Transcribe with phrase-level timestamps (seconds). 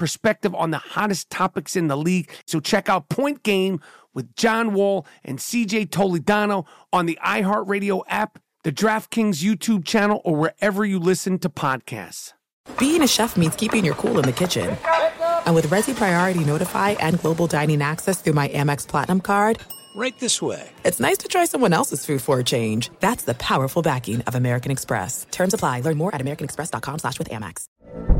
[0.00, 2.28] perspective on the hottest topics in the league.
[2.46, 3.80] So check out Point Game
[4.14, 10.34] with John Wall and CJ Toledano on the iHeartRadio app, the DraftKings YouTube channel, or
[10.34, 12.32] wherever you listen to podcasts.
[12.78, 14.76] Being a chef means keeping your cool in the kitchen.
[15.44, 19.58] And with Resy Priority Notify and Global Dining Access through my Amex Platinum card,
[19.96, 20.70] right this way.
[20.84, 22.90] It's nice to try someone else's food for a change.
[23.00, 25.26] That's the powerful backing of American Express.
[25.30, 25.80] Terms apply.
[25.80, 28.19] Learn more at americanexpress.com slash with Amex.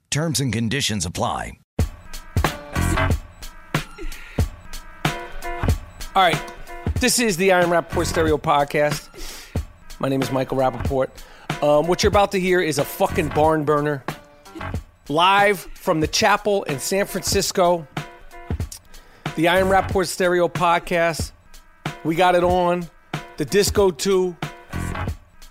[0.11, 1.57] Terms and conditions apply.
[6.13, 6.53] All right.
[6.95, 9.07] This is the I Am Rapaport Stereo Podcast.
[9.99, 11.11] My name is Michael Rapaport.
[11.63, 14.03] Um, what you're about to hear is a fucking barn burner.
[15.07, 17.87] Live from the chapel in San Francisco.
[19.37, 21.31] The I Am Rapaport Stereo Podcast.
[22.03, 22.85] We got it on.
[23.37, 24.35] The Disco 2.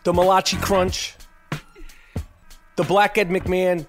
[0.04, 1.14] The Malachi Crunch.
[2.76, 3.86] The Black Ed McMahon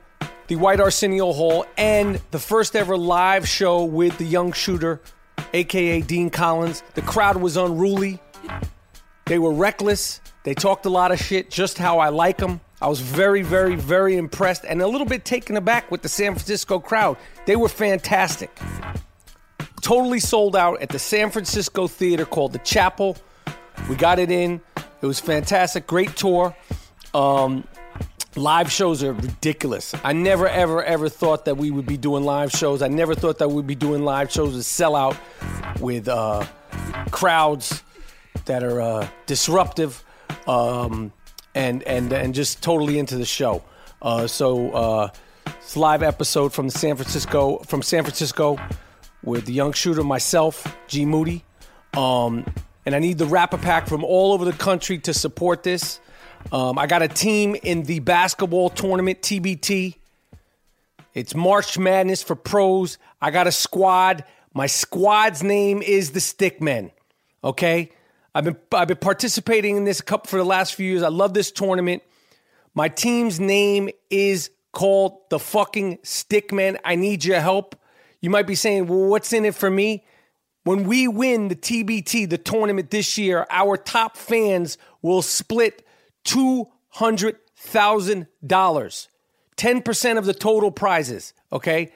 [0.52, 5.00] the White Arsenio Hall, and the first ever live show with the young shooter,
[5.54, 6.84] aka Dean Collins.
[6.94, 8.20] The crowd was unruly.
[9.28, 10.20] They were reckless.
[10.44, 12.60] They talked a lot of shit, just how I like them.
[12.82, 16.34] I was very, very, very impressed and a little bit taken aback with the San
[16.34, 17.16] Francisco crowd.
[17.46, 18.52] They were fantastic.
[19.80, 23.16] Totally sold out at the San Francisco theater called The Chapel.
[23.88, 24.60] We got it in.
[25.02, 25.88] It was fantastic.
[25.88, 26.54] Great tour.
[27.14, 27.64] Um,
[28.36, 29.94] live shows are ridiculous.
[30.04, 32.82] I never, ever, ever thought that we would be doing live shows.
[32.82, 35.18] I never thought that we'd be doing live shows with sellout
[35.80, 36.46] with uh,
[37.12, 37.84] crowds
[38.46, 40.04] that are uh, disruptive
[40.48, 41.12] um,
[41.54, 43.64] and and and just totally into the show.
[44.02, 45.10] Uh, so uh,
[45.46, 48.58] it's live episode from San Francisco from San Francisco
[49.24, 51.44] with the young shooter myself, G Moody.
[51.94, 52.46] Um,
[52.86, 56.00] and I need the rapper pack from all over the country to support this.
[56.52, 59.96] Um, I got a team in the basketball tournament, TBT.
[61.14, 62.98] It's March Madness for pros.
[63.22, 64.24] I got a squad.
[64.54, 66.92] My squad's name is the Stickmen.
[67.44, 67.92] Okay,
[68.36, 71.04] I've been I've been participating in this cup for the last few years.
[71.04, 72.04] I love this tournament.
[72.74, 76.78] My team's name is called the fucking Stickmen.
[76.86, 77.76] I need your help.
[78.22, 80.06] You might be saying, "Well, what's in it for me?"
[80.64, 85.84] When we win the TBT, the tournament this year, our top fans will split
[86.26, 89.08] $200,000.
[89.58, 91.92] 10% of the total prizes, okay?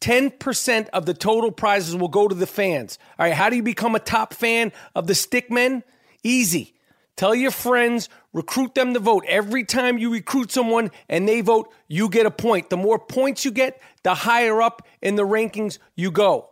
[0.00, 2.98] 10% of the total prizes will go to the fans.
[3.18, 5.82] All right, how do you become a top fan of the Stickmen?
[6.22, 6.74] Easy.
[7.16, 9.24] Tell your friends, recruit them to vote.
[9.28, 12.70] Every time you recruit someone and they vote, you get a point.
[12.70, 16.48] The more points you get, the higher up in the rankings you go.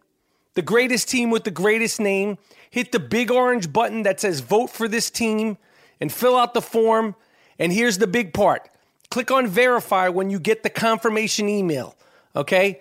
[0.54, 2.38] the greatest team with the greatest name.
[2.70, 5.58] Hit the big orange button that says Vote for this team
[6.00, 7.14] and fill out the form.
[7.58, 8.68] And here's the big part
[9.10, 11.96] click on Verify when you get the confirmation email.
[12.34, 12.80] Okay?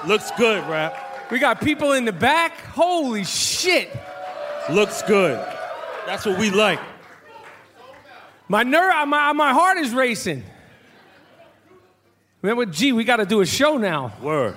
[0.06, 1.32] Looks good, rap.
[1.32, 2.60] We got people in the back.
[2.76, 3.90] Holy shit.
[4.70, 5.44] Looks good.
[6.06, 6.80] That's what we like.
[8.48, 10.44] My nerve, my, my heart is racing.
[12.42, 14.14] Remember, gee, we got to do a show now.
[14.22, 14.56] Word.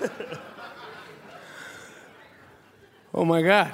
[3.16, 3.72] Oh my God.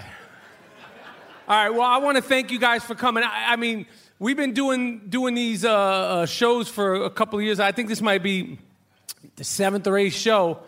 [1.48, 3.24] All right, well, I want to thank you guys for coming.
[3.24, 3.86] I, I mean,
[4.18, 7.58] we've been doing doing these uh, uh, shows for a couple of years.
[7.58, 8.58] I think this might be
[9.36, 10.58] the seventh or eighth show,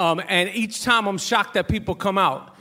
[0.00, 2.56] um, and each time I'm shocked that people come out.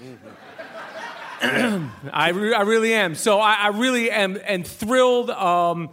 [2.13, 3.15] I, re- I really am.
[3.15, 5.89] So I, I really am and thrilled um,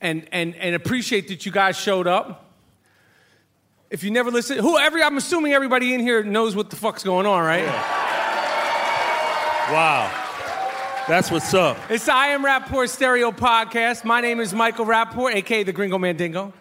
[0.00, 2.46] and, and, and appreciate that you guys showed up.
[3.90, 7.04] If you never listen, who every I'm assuming everybody in here knows what the fuck's
[7.04, 7.62] going on, right?
[7.62, 8.08] Yeah.
[9.72, 11.04] Wow.
[11.06, 11.78] That's what's up.
[11.88, 14.04] It's the I Am Rapaport Stereo Podcast.
[14.04, 16.52] My name is Michael Rapaport, aka the Gringo Mandingo.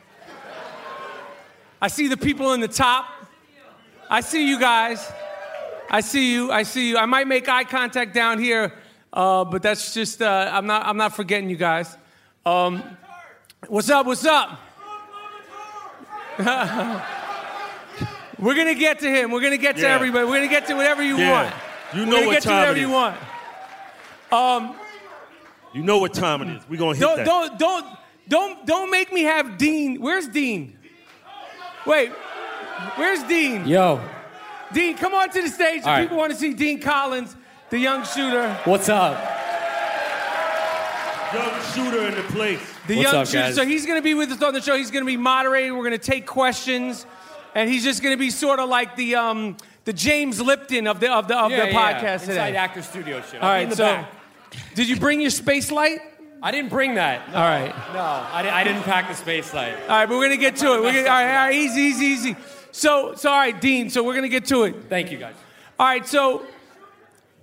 [1.81, 3.07] I see the people in the top.
[4.09, 5.05] I see you guys.
[5.89, 6.51] I see you.
[6.51, 6.97] I see you.
[6.97, 8.73] I might make eye contact down here,
[9.13, 11.95] uh, but that's just uh, I'm not I'm not forgetting you guys.
[12.45, 12.83] Um,
[13.67, 14.05] what's up?
[14.05, 14.59] What's up?
[18.39, 19.31] We're gonna get to him.
[19.31, 19.95] We're gonna get to Yeah.
[19.95, 20.25] everybody.
[20.25, 21.31] We're gonna get to whatever you Yeah.
[21.31, 21.53] want.
[21.93, 22.93] You We're know gonna what get to time whatever it you is.
[22.93, 23.15] want.
[25.73, 26.63] You know what time it is.
[26.69, 27.25] We're gonna hit Don't that.
[27.25, 27.85] don't don't
[28.27, 29.99] don't don't make me have Dean.
[30.01, 30.77] Where's Dean?
[31.85, 32.11] Wait,
[32.95, 33.65] where's Dean?
[33.67, 33.99] Yo,
[34.73, 35.83] Dean, come on to the stage.
[35.83, 36.01] All right.
[36.03, 37.35] People want to see Dean Collins,
[37.69, 38.53] the young shooter.
[38.65, 39.13] what's up?
[41.33, 42.59] Young shooter in the place.
[42.87, 43.39] The What's young up, shooter.
[43.39, 43.55] guys?
[43.55, 44.77] So he's going to be with us on the show.
[44.77, 45.73] He's going to be moderating.
[45.75, 47.05] We're going to take questions,
[47.53, 51.01] and he's just going to be sort of like the um, the James Lipton of
[51.01, 52.55] the of the of the podcast Inside today.
[52.55, 53.41] actor studio shit.
[53.41, 54.11] All I'll be right, in the so back.
[54.75, 55.99] did you bring your space light?
[56.41, 57.27] I didn't bring that.
[57.29, 57.73] All right.
[57.93, 59.73] No, I, I didn't pack the space light.
[59.81, 60.81] All right, but we're gonna get to it.
[60.81, 62.35] We're gonna, all, right, all right, easy, easy, easy.
[62.71, 63.89] So, so all right, Dean.
[63.89, 64.75] So we're gonna get to it.
[64.89, 65.35] Thank you guys.
[65.79, 66.45] All right, so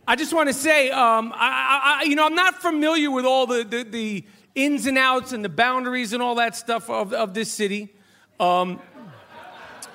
[0.07, 3.47] I just want to say, um, I, I, you know, I'm not familiar with all
[3.47, 4.25] the, the, the
[4.55, 7.95] ins and outs and the boundaries and all that stuff of, of this city.
[8.39, 8.81] Um,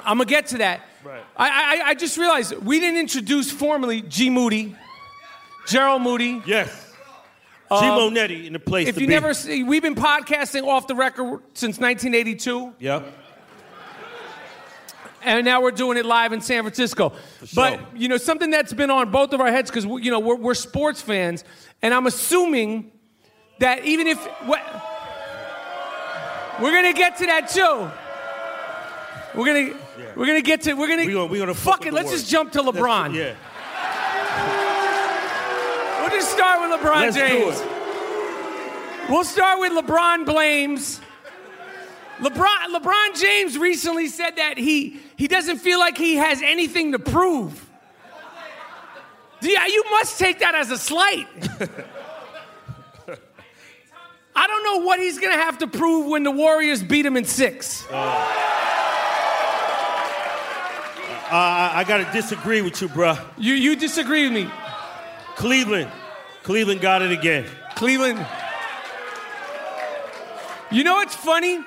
[0.05, 0.81] I'm gonna get to that.
[1.03, 1.21] Right.
[1.37, 4.75] I, I, I just realized we didn't introduce formally G Moody,
[5.67, 6.41] Gerald Moody.
[6.45, 6.87] Yes.
[7.69, 9.13] G Monetti in the place If you be.
[9.13, 12.73] never see, we've been podcasting off the record since 1982.
[12.79, 13.13] Yep.
[15.23, 17.13] And now we're doing it live in San Francisco.
[17.55, 20.35] But you know, something that's been on both of our heads because you know we're,
[20.35, 21.43] we're sports fans,
[21.81, 22.91] and I'm assuming
[23.59, 24.61] that even if what,
[26.61, 27.89] we're gonna get to that too.
[29.37, 29.79] We're gonna
[30.15, 31.93] we're gonna get to we're gonna We gonna- we gonna fuck fuck it.
[31.93, 33.13] Let's just jump to Let's- LeBron.
[33.13, 33.35] Yeah.
[36.01, 37.61] We'll just start with LeBron Let's James.
[39.09, 41.01] We'll start with LeBron blames.
[42.19, 46.99] LeBron, LeBron James recently said that he, he doesn't feel like he has anything to
[46.99, 47.69] prove.
[49.41, 51.27] Yeah, you must take that as a slight.
[54.33, 57.25] I don't know what he's gonna have to prove when the Warriors beat him in
[57.25, 57.85] six.
[57.91, 57.95] Uh,
[61.31, 63.21] I, I gotta disagree with you, bruh.
[63.37, 64.49] You, you disagree with me.
[65.35, 65.91] Cleveland.
[66.43, 67.45] Cleveland got it again.
[67.75, 68.25] Cleveland.
[70.71, 71.59] You know what's funny?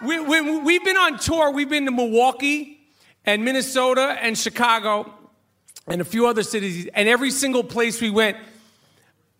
[0.00, 1.50] We, we, we've been on tour.
[1.50, 2.79] We've been to Milwaukee
[3.24, 5.12] and Minnesota and Chicago
[5.86, 6.88] and a few other cities.
[6.94, 8.36] And every single place we went,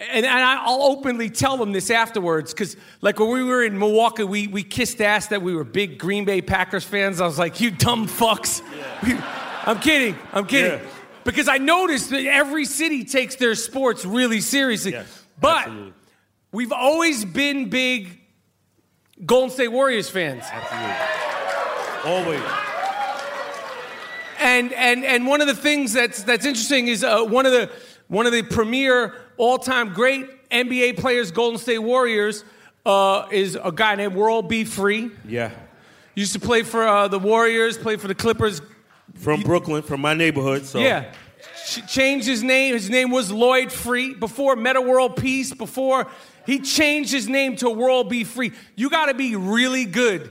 [0.00, 4.24] and, and I'll openly tell them this afterwards because, like, when we were in Milwaukee,
[4.24, 7.20] we, we kissed ass that we were big Green Bay Packers fans.
[7.20, 8.62] I was like, you dumb fucks.
[9.02, 9.14] We,
[9.66, 10.16] I'm kidding.
[10.32, 10.80] I'm kidding.
[10.80, 10.86] Yeah.
[11.22, 14.92] Because I noticed that every city takes their sports really seriously.
[14.92, 15.92] Yes, but absolutely.
[16.50, 18.20] we've always been big
[19.26, 20.44] Golden State Warriors fans.
[20.50, 22.40] Absolutely.
[22.40, 22.69] Always.
[24.40, 27.70] And and and one of the things that's that's interesting is uh, one of the
[28.08, 32.44] one of the premier all-time great NBA players, Golden State Warriors,
[32.84, 34.64] uh, is a guy named World B.
[34.64, 35.10] Free.
[35.26, 35.50] Yeah.
[36.14, 38.60] Used to play for uh, the Warriors, played for the Clippers.
[39.14, 40.64] From Brooklyn, from my neighborhood.
[40.64, 41.12] So Yeah.
[41.66, 42.74] Ch- changed his name.
[42.74, 44.14] His name was Lloyd Free.
[44.14, 46.06] Before Metta World Peace, before
[46.46, 48.24] he changed his name to World B.
[48.24, 48.52] Free.
[48.74, 50.30] You got to be really good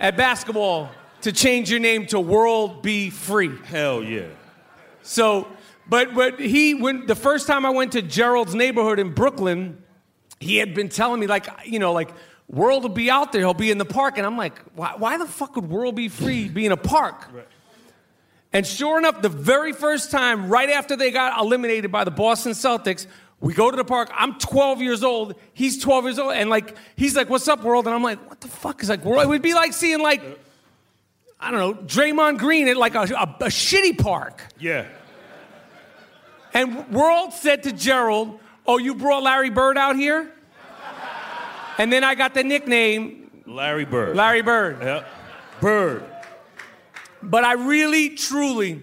[0.00, 0.90] at basketball
[1.22, 3.10] to change your name to World B.
[3.10, 3.56] Free.
[3.64, 4.26] hell yeah.
[5.02, 5.48] So,
[5.88, 9.82] but but he when the first time I went to Gerald's neighborhood in Brooklyn,
[10.40, 12.10] he had been telling me like you know like
[12.48, 15.18] World will be out there, he'll be in the park, and I'm like, why, why
[15.18, 16.08] the fuck would World B.
[16.08, 17.28] Free be in a park?
[18.54, 22.52] And sure enough, the very first time, right after they got eliminated by the Boston
[22.52, 23.06] Celtics,
[23.40, 24.10] we go to the park.
[24.14, 25.34] I'm 12 years old.
[25.52, 26.32] He's 12 years old.
[26.32, 27.86] And like, he's like, what's up, world?
[27.86, 29.22] And I'm like, what the fuck is like world?
[29.22, 30.22] It would be like seeing like,
[31.40, 34.42] I don't know, Draymond Green at like a, a, a shitty park.
[34.58, 34.86] Yeah.
[36.52, 40.32] And World said to Gerald, oh, you brought Larry Bird out here?
[41.78, 44.16] And then I got the nickname Larry Bird.
[44.16, 44.78] Larry Bird.
[44.82, 45.08] Yep.
[45.60, 46.04] Bird.
[47.22, 48.82] But I really, truly,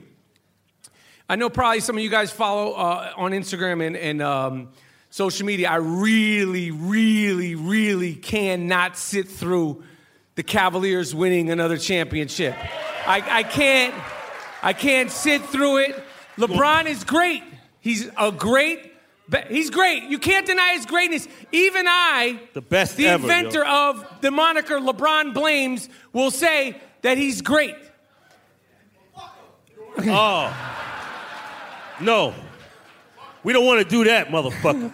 [1.28, 4.70] I know probably some of you guys follow uh, on Instagram and, and um,
[5.10, 5.70] social media.
[5.70, 9.84] I really, really, really cannot sit through
[10.36, 12.56] the Cavaliers winning another championship.
[13.08, 13.94] I, I can't,
[14.62, 16.04] I can't sit through it.
[16.38, 17.44] LeBron is great.
[17.80, 18.94] He's a great.
[19.50, 20.04] He's great.
[20.04, 21.28] You can't deny his greatness.
[21.52, 23.90] Even I, The best the ever, inventor yo.
[23.90, 27.76] of the moniker LeBron blames, will say that he's great.
[29.98, 30.54] Oh.
[32.02, 32.34] No.
[33.44, 34.92] We don't want to do that, motherfucker.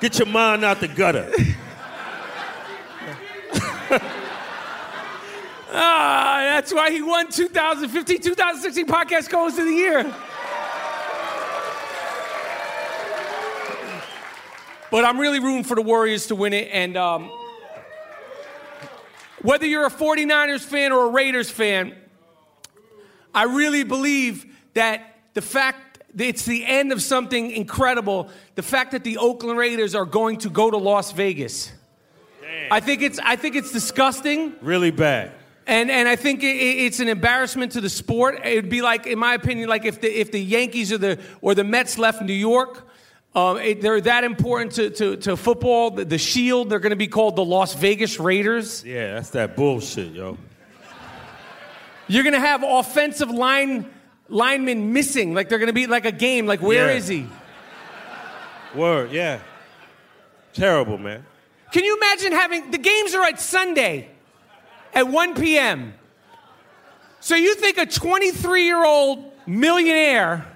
[0.00, 1.32] Get your mind out the gutter.
[5.76, 10.04] Ah, that's why he won 2015, 2016 podcast goes of the year.
[14.92, 16.68] But I'm really rooting for the Warriors to win it.
[16.70, 17.28] And um,
[19.42, 21.96] whether you're a 49ers fan or a Raiders fan,
[23.34, 29.04] I really believe that the fact it's the end of something incredible, the fact that
[29.04, 31.72] the Oakland Raiders are going to go to Las Vegas.
[32.70, 34.54] I think it's I think it's disgusting.
[34.62, 35.32] Really bad.
[35.66, 38.40] And and I think it, it- it's an embarrassment to the sport.
[38.44, 41.54] It'd be like, in my opinion, like if the if the Yankees or the or
[41.54, 42.86] the Mets left New York,
[43.34, 45.90] um, it, they're that important to, to, to football.
[45.90, 48.84] The, the Shield, they're going to be called the Las Vegas Raiders.
[48.84, 50.38] Yeah, that's that bullshit, yo.
[52.06, 53.90] You're going to have offensive line
[54.28, 56.46] linemen missing, like they're going to be like a game.
[56.46, 56.96] Like where Yeah.
[56.96, 57.26] is he?
[58.74, 59.38] Word, yeah.
[60.52, 61.24] Terrible, man.
[61.72, 64.08] Can you imagine having the games are at Sunday
[64.92, 65.94] at 1 p.m.
[67.20, 70.46] So you think a 23 year old millionaire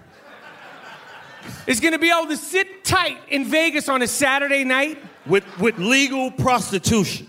[1.67, 4.99] is going to be able to sit tight in Vegas on a Saturday night?
[5.27, 7.27] With with legal prostitution.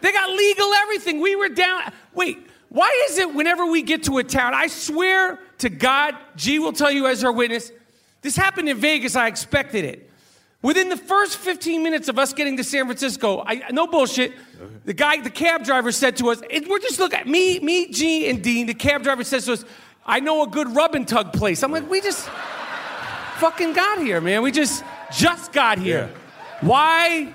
[0.00, 1.20] They got legal everything.
[1.20, 1.80] We were down.
[2.12, 6.58] Wait, why is it whenever we get to a town, I swear to God, G
[6.58, 7.72] will tell you as her witness,
[8.22, 10.10] this happened in Vegas, I expected it.
[10.62, 14.32] Within the first 15 minutes of us getting to San Francisco, I, no bullshit,
[14.86, 18.30] the guy, the cab driver said to us, we're just looking at me, me, G,
[18.30, 19.64] and Dean, the cab driver says to us,
[20.06, 21.62] I know a good rub and tug place.
[21.62, 22.28] I'm like, we just
[23.36, 24.42] fucking got here, man.
[24.42, 24.82] We just,
[25.12, 26.10] just got here.
[26.60, 27.34] Why?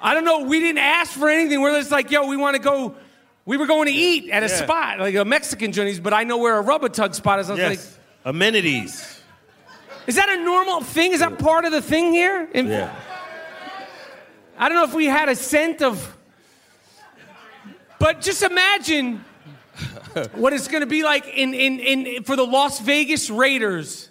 [0.00, 0.40] I don't know.
[0.40, 1.60] We didn't ask for anything.
[1.60, 2.96] We're just like, yo, we want to go.
[3.46, 4.56] We were going to eat at a Yeah.
[4.64, 7.48] spot, like a Mexican Johnny's, but I know where a rubber tug spot is.
[7.48, 7.70] I was Yes.
[7.70, 9.20] like, Amenities.
[10.08, 11.12] is that a normal thing?
[11.12, 12.48] Is that part of the thing here?
[12.52, 12.92] In- Yeah.
[14.58, 16.14] I don't know if we had a scent of.
[17.98, 19.24] But just imagine
[20.32, 24.10] what it's going to be like in, in, in, for the Las Vegas Raiders.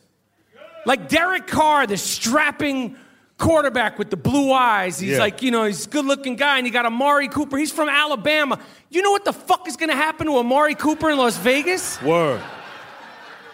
[0.85, 2.95] Like Derek Carr, the strapping
[3.37, 4.99] quarterback with the blue eyes.
[4.99, 5.19] He's Yeah.
[5.19, 6.57] like, you know, he's a good looking guy.
[6.57, 7.57] And you got Amari Cooper.
[7.57, 8.59] He's from Alabama.
[8.89, 12.01] You know what the fuck is going to happen to Amari Cooper in Las Vegas?
[12.01, 12.41] Word.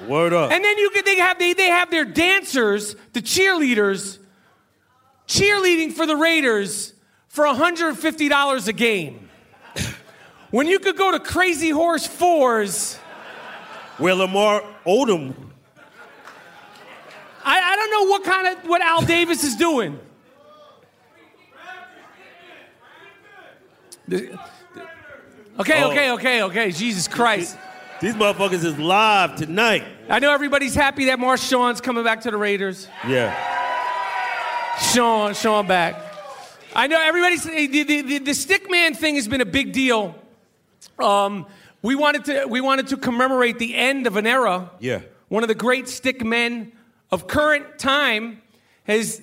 [0.07, 0.51] Word up.
[0.51, 4.17] And then you could they have they, they have their dancers, the cheerleaders,
[5.27, 6.93] cheerleading for the Raiders
[7.27, 9.29] for $150 a game.
[10.51, 12.97] when you could go to Crazy Horse Fours,
[13.97, 15.33] Where Lamar Odom.
[17.43, 19.99] I, I don't know what kind of what Al Davis is doing.
[25.59, 25.91] Okay, Oh.
[25.91, 26.71] okay, okay, okay.
[26.71, 27.57] Jesus Christ.
[28.01, 29.83] These motherfuckers is live tonight.
[30.09, 32.87] I know everybody's happy that Marshawn's coming back to the Raiders.
[33.07, 33.35] Yeah.
[34.91, 35.95] Sean, Sean back.
[36.75, 40.15] I know everybody's the, the, the, the stick man thing has been a big deal.
[40.97, 41.45] Um,
[41.83, 44.71] we wanted to we wanted to commemorate the end of an era.
[44.79, 45.01] Yeah.
[45.27, 46.71] One of the great stick men
[47.11, 48.41] of current time
[48.83, 49.21] has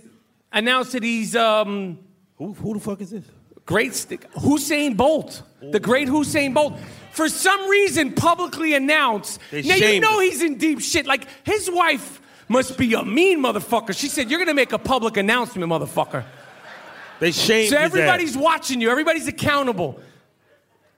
[0.53, 1.99] announced that he's um,
[2.37, 3.25] Who, who the fuck is this?
[3.67, 6.75] great stick Usain Bolt, the great Usain Bolt.
[7.13, 9.41] For some reason, publicly announced.
[9.51, 10.31] They now you know him.
[10.31, 11.07] he's in deep shit.
[11.07, 13.97] Like his wife must be a mean motherfucker.
[13.97, 16.25] She said, "You're gonna make a public announcement, motherfucker."
[17.21, 18.91] They shamed So everybody's watching you.
[18.91, 20.01] Everybody's accountable.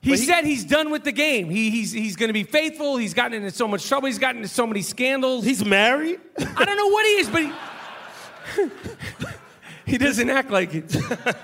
[0.02, 1.50] He, he- said he's done with the game.
[1.50, 2.96] He, he's he's going to be faithful.
[2.96, 4.06] He's gotten into so much trouble.
[4.06, 5.44] He's gotten into so many scandals.
[5.44, 6.20] He's married?
[6.38, 7.42] I don't know what he is, but
[8.56, 8.70] he,
[9.92, 10.96] he doesn't act like it.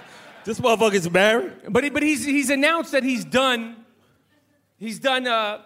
[0.47, 1.55] This motherfucker's married?
[1.69, 3.85] But he, but he's he's announced that he's done.
[4.79, 5.63] He's done uh,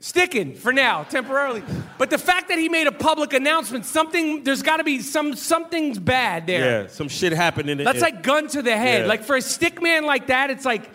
[0.00, 1.62] sticking for now, temporarily.
[1.96, 5.36] But the fact that he made a public announcement, something there's got to be some
[5.36, 6.82] something's bad there.
[6.82, 7.84] Yeah, some shit happened in it.
[7.84, 9.02] That's like gun to the head.
[9.02, 9.06] Yeah.
[9.06, 10.90] Like for a stick man like that, it's like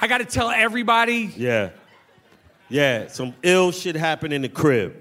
[0.00, 1.32] I got to tell everybody.
[1.36, 1.70] Yeah.
[2.68, 4.94] Yeah, some ill shit happened in the crib.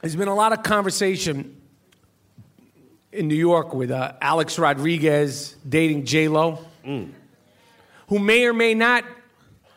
[0.00, 1.60] There's been a lot of conversation
[3.12, 9.04] in New York with uh, Alex Rodriguez dating J Lo, who may or may not.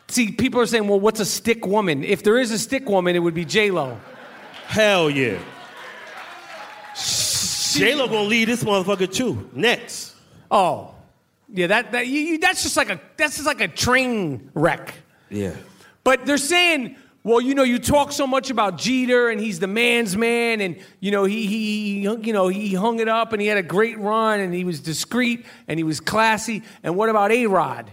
[0.08, 3.16] See, people are saying, "Well, what's a stick woman?" If there is a stick woman,
[3.16, 3.98] it would be J Lo.
[4.66, 5.38] Hell yeah.
[7.76, 9.48] J-Lo gonna lead this motherfucker too.
[9.52, 10.14] Next.
[10.50, 10.94] Oh,
[11.48, 14.94] yeah, that that you, you, that's just like a that's just like a train wreck.
[15.30, 15.54] Yeah.
[16.04, 19.66] But they're saying, well, you know, you talk so much about Jeter and he's the
[19.66, 23.48] man's man, and you know he he you know he hung it up and he
[23.48, 26.62] had a great run and he was discreet and he was classy.
[26.82, 27.90] And what about A Rod?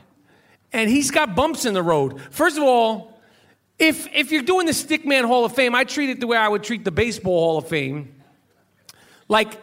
[0.72, 2.20] And he's got bumps in the road.
[2.32, 3.20] First of all,
[3.78, 6.48] if if you're doing the Stickman Hall of Fame, I treat it the way I
[6.48, 8.16] would treat the Baseball Hall of Fame.
[9.28, 9.60] Like,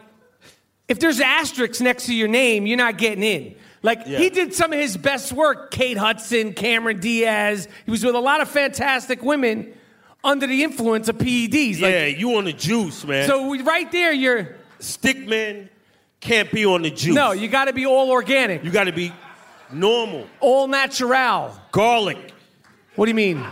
[0.87, 3.55] if there's asterisks next to your name, you're not getting in.
[3.83, 4.19] Like Yeah.
[4.19, 5.71] he did some of his best work.
[5.71, 7.67] Kate Hudson, Cameron Diaz.
[7.85, 9.73] He was with a lot of fantastic women
[10.23, 11.81] under the influence of PEDs.
[11.81, 13.27] Like, yeah, you on the juice, man.
[13.27, 15.67] So we, right there, you're Stickman
[16.19, 17.15] can't be on the juice.
[17.15, 17.31] no.
[17.31, 19.11] You got to be all organic, You gotta be
[19.71, 20.27] normal.
[20.39, 21.57] all natural.
[21.71, 22.33] Garlic.
[22.95, 23.43] What do you mean?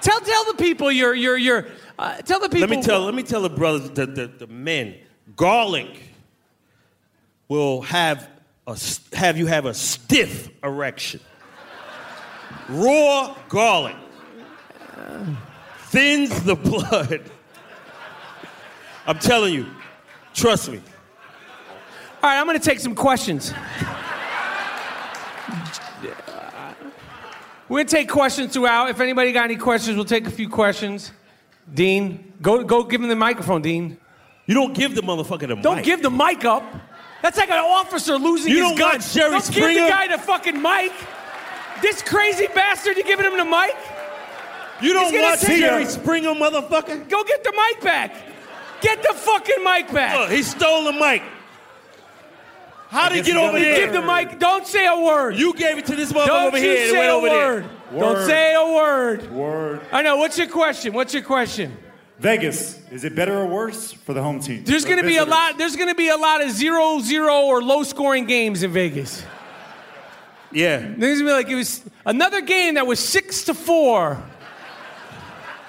[0.00, 1.72] Tell tell the people your your you're you're.
[1.98, 2.68] Uh, tell the people.
[2.68, 4.94] Let me tell let me tell the brothers, the, the, the men,
[5.36, 6.02] garlic
[7.48, 8.28] will have
[8.66, 8.76] a
[9.14, 11.20] have you have a stiff erection.
[12.68, 13.96] Raw garlic
[15.88, 17.22] thins the blood.
[19.06, 19.66] I'm telling you,
[20.34, 20.80] trust me.
[22.22, 23.52] All right, I'm going to take some questions.
[27.68, 28.90] We're going to take questions throughout.
[28.90, 31.12] If anybody got any questions, we'll take a few questions.
[31.72, 33.96] Dean, go, go give him the microphone, Dean.
[34.46, 35.84] You don't give the motherfucker the Don't mic.
[35.84, 36.62] give the mic up.
[37.26, 38.92] That's like an officer losing You his don't gun.
[38.98, 40.92] watch Jerry don't give the guy the fucking mic.
[41.82, 43.74] This crazy bastard, you giving him the mic?
[44.80, 47.08] you don't He's gonna watch say- Jerry Springer, motherfucker.
[47.08, 48.14] Go get the mic back.
[48.80, 50.16] Get the fucking mic back.
[50.16, 51.20] Look, he stole the mic.
[52.90, 53.76] How did he get over You there?
[53.86, 54.38] give the mic.
[54.38, 55.34] Don't say a word.
[55.34, 57.64] You gave it to this motherfucker Don't over here and it say a over word.
[57.98, 59.32] Don't say a word.
[59.32, 59.80] Word.
[59.90, 60.16] I know.
[60.18, 60.92] What's your question?
[60.92, 61.76] What's your question?
[62.18, 64.64] Vegas, is it better or worse for the home team?
[64.64, 65.58] There's going to be a lot.
[65.58, 69.22] There's going to be a lot of zero zero or low scoring games in Vegas.
[70.50, 70.78] Yeah.
[70.78, 74.22] There's going to be like it was another game that was six to four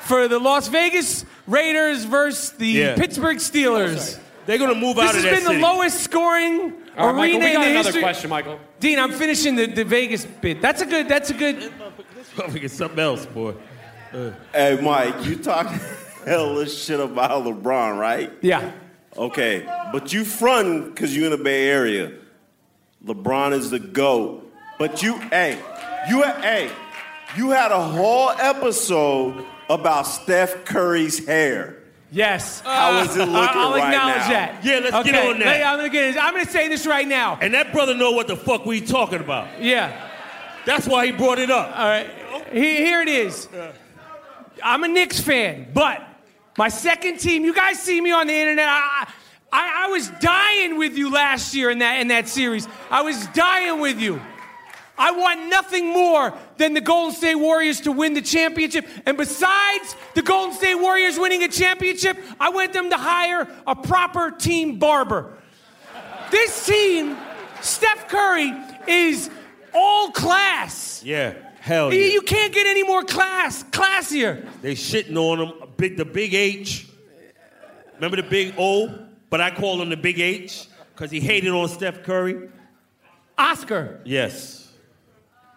[0.02, 2.96] for the Las Vegas Raiders versus the Yeah.
[2.96, 4.18] Pittsburgh Steelers.
[4.46, 5.62] They're gonna move out This has of that This has been city.
[5.62, 8.02] the lowest scoring All right, Michael, arena we in got the another history.
[8.02, 8.60] question, Michael.
[8.80, 10.62] Dean, I'm finishing the, the Vegas bit.
[10.62, 11.10] That's a good.
[11.10, 11.58] That's a good.
[12.38, 13.56] Motherfucker, something else, boy.
[14.14, 14.32] Uh.
[14.54, 15.80] Hey, Mike, you talking
[16.28, 18.32] hella shit about LeBron, right?
[18.42, 18.72] Yeah.
[19.18, 22.12] Okay, but you front because you're in the Bay Area.
[23.06, 24.44] LeBron is the GOAT.
[24.78, 25.58] But you, hey,
[26.08, 26.70] you, hey,
[27.36, 31.78] you had a whole episode about Steph Curry's hair.
[32.12, 32.60] Yes.
[32.62, 34.30] How is it uh, looking I'll right acknowledge now?
[34.30, 34.64] that.
[34.64, 35.64] Yeah, let's get on that.
[35.64, 36.18] I'm gonna get.
[36.18, 37.38] I'm gonna say this right now.
[37.42, 39.62] And that brother know what the fuck we talking about.
[39.62, 40.10] Yeah.
[40.66, 41.76] That's why he brought it up.
[41.78, 42.08] All right.
[42.54, 43.50] He- Here it is.
[44.64, 46.02] I'm a Knicks fan, but
[46.58, 47.46] my second team.
[47.46, 48.68] You guys see me on the internet.
[48.68, 49.12] I,
[49.52, 52.68] I, I was dying with you last year in that in that series.
[52.90, 54.20] I was dying with you.
[55.00, 58.88] I want nothing more than the Golden State Warriors to win the championship.
[59.06, 63.76] And besides the Golden State Warriors winning a championship, I want them to hire a
[63.76, 65.38] proper team barber.
[66.32, 67.16] This team,
[67.62, 68.52] Steph Curry,
[68.88, 69.30] is
[69.72, 71.04] all class.
[71.04, 71.36] Yeah,
[71.68, 72.14] hell You- yeah.
[72.14, 74.48] You can't get any more class, classier.
[74.62, 75.54] They shitting on him.
[75.78, 76.88] Big, the big H.
[77.96, 78.98] Remember the big O?
[79.30, 82.50] But I call him the big H because he hated on Steph Curry.
[83.38, 84.00] Oscar.
[84.06, 84.72] Yes.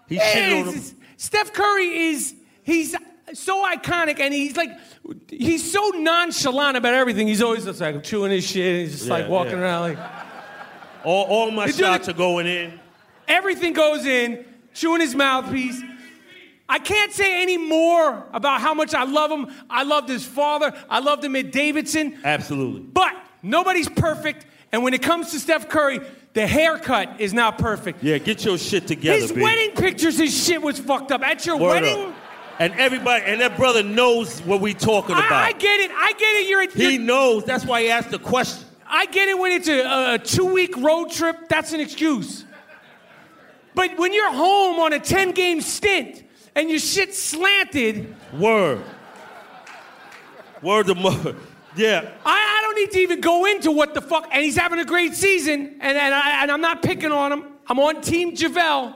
[0.08, 0.82] He shitted on him.
[1.16, 2.94] Steph Curry is he's
[3.32, 4.70] so iconic and he's like
[5.28, 7.28] he's so nonchalant about everything.
[7.28, 8.80] He's always just like chewing his shit.
[8.82, 9.60] He's just Yeah, like walking yeah.
[9.64, 9.98] around like
[11.04, 12.78] All, all my shots are going in.
[13.28, 14.44] everything goes in,
[14.74, 15.80] chewing his mouthpiece.
[16.70, 19.48] I can't say any more about how much I love him.
[19.68, 20.72] I loved his father.
[20.88, 22.20] I loved him at Davidson.
[22.22, 22.83] Absolutely.
[22.83, 24.46] But nobody's perfect.
[24.70, 25.98] And when it comes to Steph Curry,
[26.33, 28.04] the haircut is not perfect.
[28.04, 29.42] Yeah, get your shit together, His B.
[29.42, 31.22] wedding pictures, his shit was fucked up.
[31.22, 32.14] At your Word wedding, up.
[32.61, 35.33] And everybody, and that brother knows what we're talking about.
[35.33, 35.90] I, I get it.
[35.90, 36.48] I get it.
[36.48, 37.42] You're, a he you're knows.
[37.42, 38.64] That's why he asked the question.
[38.87, 42.44] I get it when it's a, a two week road trip, that's an excuse.
[43.74, 46.22] But when you're home on a 10 game stint
[46.54, 48.82] and your shit slanted, Word.
[50.62, 51.36] Word to mother.
[51.76, 52.10] Yeah.
[52.24, 54.28] I, I don't need to even go into what the fuck.
[54.32, 57.44] And he's having a great season, and, and, I, and I'm not picking on him.
[57.66, 58.94] I'm on Team Javale.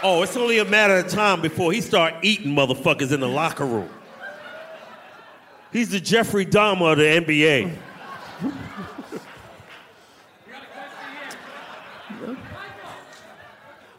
[0.00, 3.66] Oh, it's only a matter of time before he start eating motherfuckers in the locker
[3.66, 3.90] room.
[5.72, 7.76] He's the Jeffrey Dahmer of the NBA.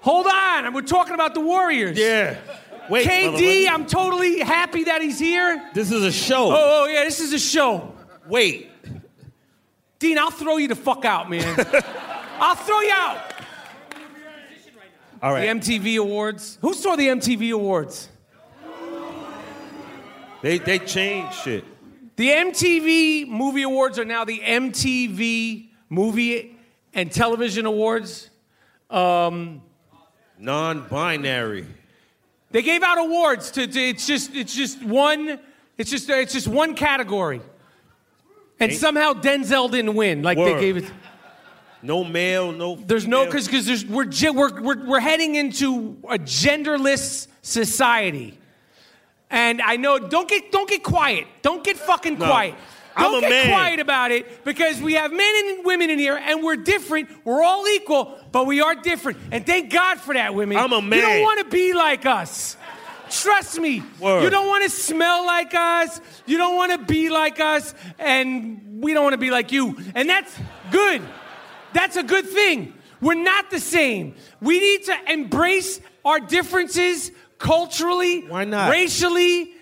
[0.10, 1.96] Hold on, and we're talking about the Warriors.
[1.96, 2.40] Yeah.
[2.90, 3.70] Wait, KD.
[3.70, 5.70] I'm totally happy that he's here.
[5.76, 6.48] This is a show.
[6.48, 7.94] Oh, oh yeah, this is a show.
[8.28, 8.72] Wait.
[10.00, 11.44] Dean, I'll throw you the fuck out, man.
[12.40, 13.22] I'll throw you out.
[15.22, 15.42] All right.
[15.42, 16.58] The MTV Awards.
[16.62, 18.10] Who saw the MTV Awards?
[20.42, 21.66] They they changed shit.
[22.16, 26.58] The MTV Movie Awards are now the MTV Movie
[26.96, 28.32] and Television Awards.
[28.90, 29.62] Um,
[30.40, 31.66] Non-binary.
[32.52, 35.40] they gave out awards to, to- it's just it's just one
[35.78, 37.42] it's just it's just one category.
[38.60, 40.22] And Ain't- somehow Denzel didn't win.
[40.24, 40.56] Like Word.
[40.56, 40.92] they gave it.
[41.82, 42.76] No male, no.
[42.76, 43.32] There's no female.
[43.32, 48.38] because because there's we're, ge- we're we're we're heading into a genderless society.
[49.30, 51.28] And I know don't get don't get quiet.
[51.42, 52.26] Don't get fucking No.
[52.28, 52.56] quiet.
[53.00, 53.48] I'm Don't get man.
[53.50, 57.10] quiet about it because we have men and women in here and we're different.
[57.26, 59.18] We're all equal, but we are different.
[59.32, 60.58] And thank God for that, women.
[60.58, 61.00] I'm a man.
[61.00, 62.58] You don't want to be like us.
[63.10, 63.82] Trust me.
[64.00, 64.24] Word.
[64.24, 66.00] You don't want to smell like us.
[66.28, 67.74] You don't want to be like us.
[67.98, 69.78] And we don't want to be like you.
[69.96, 70.36] And that's
[70.72, 71.02] good.
[71.74, 72.74] That's a good thing.
[73.02, 74.16] We're not the same.
[74.42, 78.70] We need to embrace our differences culturally, Why not?
[78.70, 79.54] racially,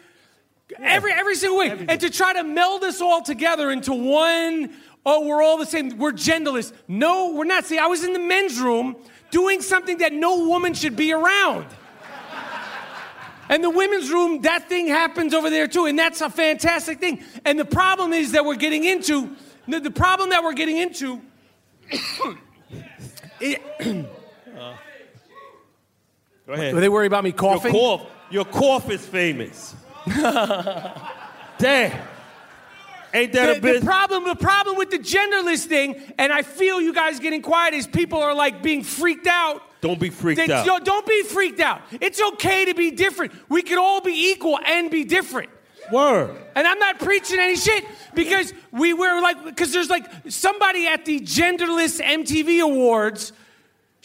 [0.81, 4.73] every every single way, and to try to meld us all together into one.
[5.05, 5.97] Oh, we're all the same.
[5.97, 6.73] We're genderless.
[6.87, 7.65] No, we're not.
[7.65, 8.97] See, I was in the men's room
[9.31, 11.65] doing something that no woman should be around.
[13.49, 17.23] And the women's room, that thing happens over there too, and that's a fantastic thing.
[17.45, 19.35] And the problem is that we're getting into
[19.67, 21.21] the, the problem that we're getting into.
[23.39, 23.61] it-
[24.57, 24.75] uh,
[26.45, 26.73] Go ahead.
[26.73, 27.73] Were they worried about me coughing?
[27.73, 29.75] Your cough, your cough is famous.
[31.57, 32.07] Damn.
[33.13, 33.79] Ain't that the, a bit?
[33.81, 37.73] the problem, the problem with the genderless thing, and I feel you guys getting quiet,
[37.73, 39.61] is people are like being freaked out.
[39.81, 40.65] Don't be freaked They- out.
[40.65, 41.81] yo, don't be freaked out.
[42.01, 43.31] It's okay to be different.
[43.49, 45.49] We could all be equal and be different.
[45.91, 46.35] Word.
[46.55, 51.05] And I'm not preaching any shit because we were like, because there's like somebody at
[51.05, 53.31] the genderless MTV Awards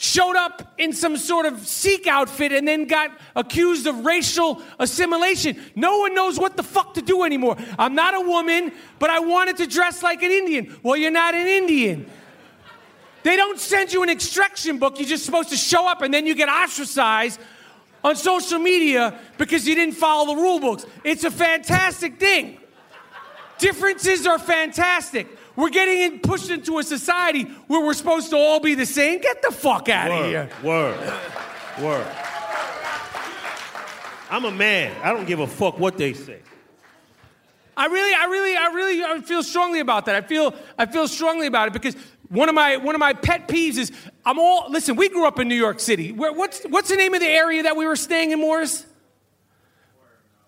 [0.03, 5.57] showed up in some sort of Sikh outfit and then got accused of racial assimilation.
[5.77, 7.57] No one knows what the fuck to do anymore.
[7.79, 10.77] I'm not a woman, but I wanted to dress like an Indian.
[10.83, 12.11] Well, you're not an Indian.
[13.23, 14.99] They don't send you an extraction book.
[14.99, 17.39] You're just supposed to show up and then you get ostracized
[18.03, 20.85] on social media because you didn't follow the rule books.
[21.05, 22.59] It's a fantastic thing.
[23.59, 25.29] Differences are fantastic.
[25.57, 29.21] We're getting in, pushed into a society where we're supposed to all be the same.
[29.21, 30.49] Get the fuck out of here.
[30.63, 30.99] Word.
[30.99, 31.23] Word.
[31.83, 32.07] Word.
[34.31, 34.97] I'm a man.
[35.03, 36.39] I don't give a fuck what they say.
[37.77, 40.15] I really, I really, I really I feel strongly about that.
[40.15, 41.97] I feel, I feel strongly about it because
[42.29, 43.93] one of my, one of my pet peeves is
[44.25, 44.71] I'm all.
[44.71, 46.13] Listen, we grew up in New York City.
[46.13, 48.87] Where, what's, what's the name of the area that we were staying in, Morris?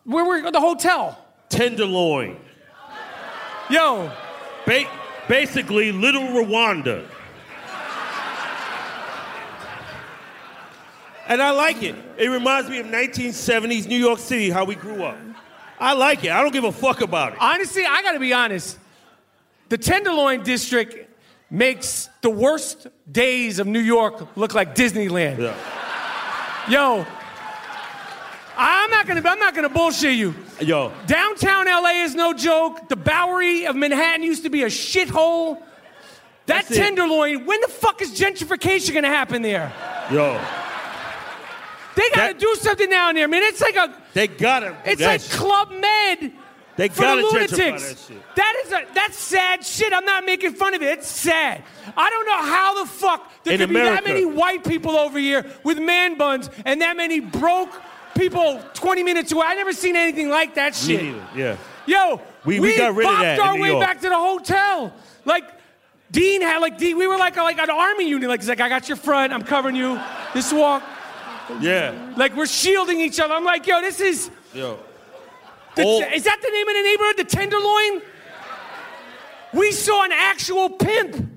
[0.04, 1.18] Where were the hotel?
[1.48, 2.38] Tenderloin.
[3.70, 4.12] Yo,
[4.66, 4.90] Ba-
[5.28, 7.06] basically, little Rwanda.
[11.26, 11.94] And I like it.
[12.18, 15.16] It reminds me of 1970s New York City, how we grew up.
[15.80, 16.30] I like it.
[16.30, 17.38] I don't give a fuck about it.
[17.40, 18.78] honestly, I got to be honest.
[19.70, 21.10] The Tenderloin District
[21.50, 25.38] makes the worst days of New York look like Disneyland.
[25.38, 25.54] Yeah.
[26.68, 27.06] Yo,
[28.56, 30.34] I'm not gonna I'm not gonna bullshit you.
[30.60, 32.88] Yo, Downtown LA is no joke.
[32.88, 35.58] The Bowery of Manhattan used to be a shithole.
[36.46, 36.76] That That's it.
[36.76, 39.72] tenderloin, when the fuck is gentrification gonna happen there?
[40.10, 40.38] yo,
[41.96, 43.42] They gotta That- do something down there, man.
[43.44, 44.76] It's like a they gotta.
[44.84, 45.30] it's that like shit.
[45.32, 46.32] Club Med
[46.76, 47.82] They for gotta the gentrify lunatics.
[47.88, 48.34] that shit.
[48.36, 49.92] That is a that's sad shit.
[49.92, 50.98] I'm not making fun of it.
[50.98, 51.62] It's sad.
[51.96, 54.08] I don't know how the fuck there In could be that America.
[54.08, 57.80] many white people over here with man buns and that many broke
[58.14, 59.46] people 20 minutes away.
[59.46, 61.02] I never seen anything like that Me shit.
[61.02, 61.26] neither.
[61.36, 61.56] Yeah.
[61.86, 64.92] Yo, We- we got rid of bopped that our way back to the hotel.
[65.24, 65.44] Like
[66.10, 68.28] Dean had like Dean, we were like like an army unit.
[68.28, 70.00] Like he's like, I got your front, I'm covering you.
[70.32, 70.82] This walk.
[71.60, 71.92] Yeah.
[72.16, 73.34] Like we're shielding each other.
[73.34, 74.78] I'm like, yo, this is Yo.
[75.74, 77.16] the- All- is that the name of the neighborhood?
[77.18, 78.02] The Tenderloin?
[79.52, 81.30] We saw an actual pimp.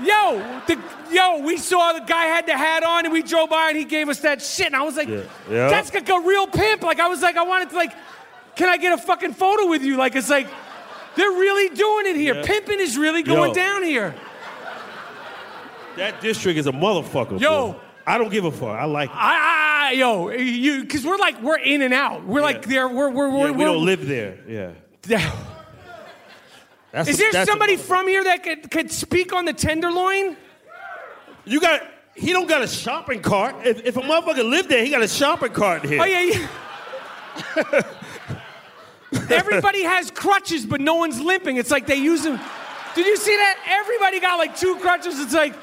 [0.00, 0.78] Yo, the
[1.10, 3.84] yo, we saw the guy had the hat on and we drove by and he
[3.84, 4.66] gave us that shit.
[4.66, 5.22] And I was like, Yeah.
[5.50, 5.68] Yeah.
[5.68, 6.82] that's like a real pimp.
[6.82, 7.92] Like I was like, I wanted to like,
[8.54, 9.96] can I get a fucking photo with you?
[9.96, 10.48] Like it's like,
[11.16, 12.36] they're really doing it here.
[12.36, 12.44] Yeah.
[12.44, 13.54] Pimping is really going Yo.
[13.54, 14.14] down here.
[15.96, 17.40] That district is a motherfucker.
[17.40, 17.72] Yo.
[17.72, 17.80] boy.
[18.06, 18.70] I don't give a fuck.
[18.70, 19.16] I like it.
[19.16, 22.24] I, I yo, you, because we're like we're in and out.
[22.24, 22.88] We're like there.
[22.88, 23.52] We're we're we're.
[23.52, 24.38] we we're don't live there.
[25.06, 25.34] Yeah.
[26.98, 30.36] That's Is a- there somebody from here that could, could speak on the Tenderloin?
[31.44, 31.82] You got.
[32.14, 33.54] He don't got a shopping cart.
[33.64, 36.02] If, if a motherfucker lived there, he got a shopping cart here.
[36.02, 36.48] Oh yeah,
[37.62, 37.82] yeah.
[39.30, 41.56] Everybody has crutches, but no one's limping.
[41.56, 42.40] It's like they use them.
[42.96, 43.58] Did you see that?
[43.68, 45.20] Everybody got like two crutches.
[45.20, 45.54] It's like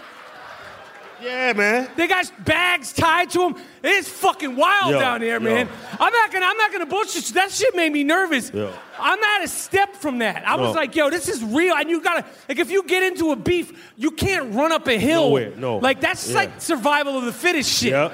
[1.22, 1.90] Yeah, man.
[1.98, 3.56] they got bags tied to them.
[3.84, 5.40] It's fucking wild Yo, down there, yo.
[5.42, 5.68] man.
[6.00, 6.46] I'm not gonna.
[6.46, 7.28] I'm not gonna bullshit.
[7.28, 7.34] you.
[7.34, 8.52] That shit made me nervous.
[8.54, 8.72] Yo.
[9.00, 10.48] I'm not a step from that.
[10.48, 13.32] I was like, yo, this is real, and you gotta like if you get into
[13.32, 15.26] a beef, you can't run up a hill.
[15.30, 15.78] Nowhere, no.
[15.78, 16.36] Like that's Yeah.
[16.38, 17.92] like survival of the fittest shit.
[17.92, 18.14] Yep.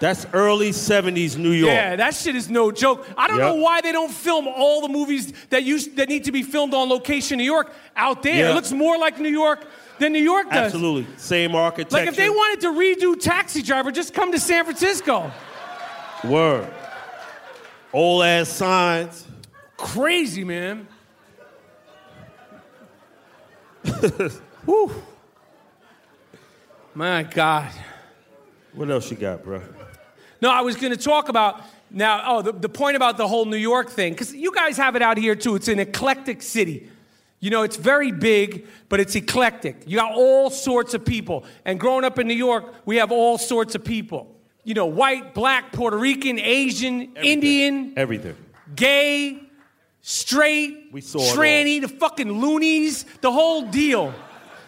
[0.00, 1.70] That's early 70s New York.
[1.72, 3.06] Yeah, that shit is no joke.
[3.18, 3.46] I don't Yep.
[3.48, 6.72] know why they don't film all the movies that used that need to be filmed
[6.72, 8.34] on location New York out there.
[8.34, 8.50] Yeah.
[8.50, 9.62] It looks more like New York
[9.98, 10.72] than New York does.
[10.72, 11.06] Absolutely.
[11.18, 11.96] Same architecture.
[11.98, 15.30] Like if they wanted to redo Taxi Driver, just come to San Francisco.
[16.24, 16.66] Word.
[17.92, 19.26] Old ass signs.
[19.76, 20.86] Crazy, man.
[24.64, 24.92] Whew.
[26.94, 27.70] My God.
[28.74, 29.62] What else you got, bro?
[30.40, 32.22] No, I was going to talk about now.
[32.26, 35.02] Oh, the, the point about the whole New York thing, because you guys have it
[35.02, 35.56] out here too.
[35.56, 36.88] It's an eclectic city.
[37.40, 39.82] You know, it's very big, but it's eclectic.
[39.86, 41.44] You got all sorts of people.
[41.64, 44.36] And growing up in New York, we have all sorts of people.
[44.64, 48.36] You know, white, black, Puerto Rican, Asian, Indian, Everything.
[48.76, 49.40] gay,
[50.02, 54.12] straight, We saw tranny, the fucking loonies, the whole deal.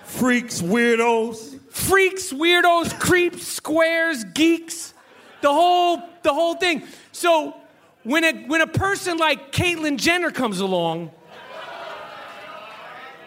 [0.05, 1.59] Freaks, weirdos.
[1.71, 4.93] freaks, weirdos, creeps, squares, geeks,
[5.43, 6.83] the whole the whole thing.
[7.13, 7.55] So
[8.05, 11.11] when a when a person like Caitlyn Jenner comes along,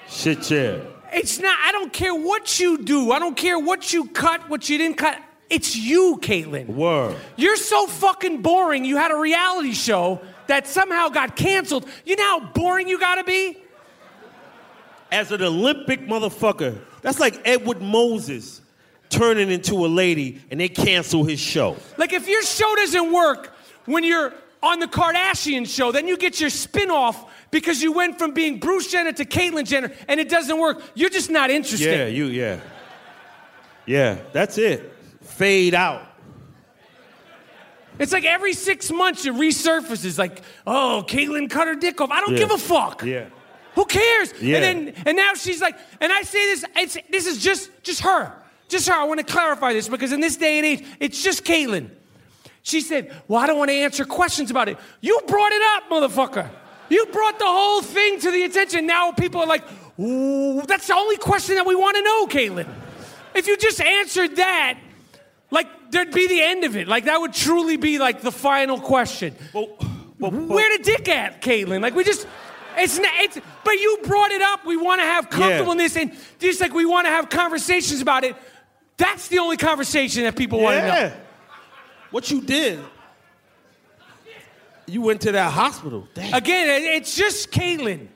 [0.07, 0.79] Shit, yeah.
[1.13, 1.57] it's not.
[1.63, 3.11] I don't care what you do.
[3.11, 5.19] I don't care what you cut, what you didn't cut.
[5.49, 6.67] It's you, Caitlyn.
[6.67, 7.17] Word.
[7.35, 8.83] You're so fucking boring.
[8.85, 11.87] You had a reality show that somehow got canceled.
[12.05, 13.57] You know how boring you gotta be?
[15.11, 18.61] As an Olympic motherfucker, that's like Edwin Moses
[19.09, 21.77] turning into a lady and they cancel his show.
[21.97, 23.53] Like if your show doesn't work
[23.85, 28.33] when you're on the Kardashian show, then you get your spin-off because you went from
[28.33, 30.81] being Bruce Jenner to Caitlyn Jenner and it doesn't work.
[30.95, 31.85] You're just not interested.
[31.85, 32.59] Yeah, you, yeah.
[33.85, 34.91] Yeah, that's it.
[35.25, 36.01] Fade out.
[37.97, 42.11] It's like every six months it resurfaces like, oh, Caitlyn cut her dick off.
[42.11, 42.39] I don't Yeah.
[42.39, 43.03] give a fuck.
[43.03, 43.25] Yeah.
[43.75, 44.33] Who cares?
[44.41, 44.57] Yeah.
[44.57, 48.01] And then and now she's like, and I say this, it's this is just just
[48.01, 48.33] her.
[48.67, 48.95] Just her.
[48.95, 51.89] I want to clarify this because in this day and age, it's just Caitlyn.
[52.63, 54.77] She said, Well, I don't want to answer questions about it.
[55.01, 56.49] You brought it up, motherfucker.
[56.89, 58.85] You brought the whole thing to the attention.
[58.87, 59.63] Now people are like,
[59.99, 62.67] Ooh, that's the only question that we want to know, Caitlyn.
[63.35, 64.79] If you just answered that,
[65.91, 66.87] there'd be the end of it.
[66.87, 69.35] Like that would truly be like the final question.
[69.53, 69.77] Well
[70.17, 71.81] Where the dick at, Caitlyn?
[71.81, 72.27] Like we just,
[72.77, 73.39] it's not, it's.
[73.63, 74.65] But you brought it up.
[74.65, 78.35] We want to have comfortableness and just like we want to have conversations about it.
[78.97, 80.93] That's the only conversation that people want to know.
[80.93, 81.15] Yeah.
[82.11, 82.79] What you did?
[84.87, 86.07] You went to that hospital.
[86.13, 86.33] Damn.
[86.33, 88.07] Again, it's just Caitlyn.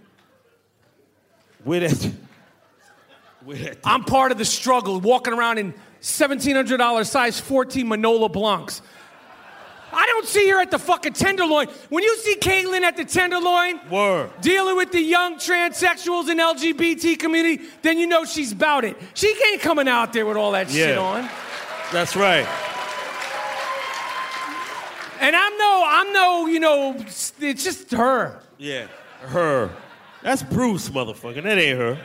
[1.64, 2.12] Where that?
[3.44, 3.80] Where that?
[3.84, 8.82] I'm part of the struggle, walking around in $1,700 size 14 Manolo Blahniks.
[9.92, 11.68] I don't see her at the fucking Tenderloin.
[11.90, 14.30] When you see Caitlyn at the Tenderloin, Word.
[14.40, 18.96] dealing with the young transsexuals and LGBT community, then you know she's about it.
[19.16, 21.00] She ain't coming out there with all that shit Yeah.
[21.00, 21.30] on.
[21.92, 22.46] That's right.
[25.22, 27.34] And I'm no, I'm no, you know, it's
[27.64, 28.42] just her.
[28.58, 28.88] Yeah.
[29.22, 29.70] Her.
[30.22, 31.44] That's Bruce, motherfucker.
[31.44, 32.00] That ain't her.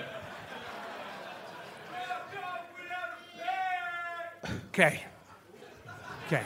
[4.74, 5.00] Okay.
[6.26, 6.42] Okay.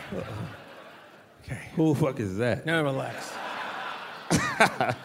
[1.45, 1.61] Okay.
[1.77, 2.67] Who the fuck is that?
[2.67, 3.33] Now relax.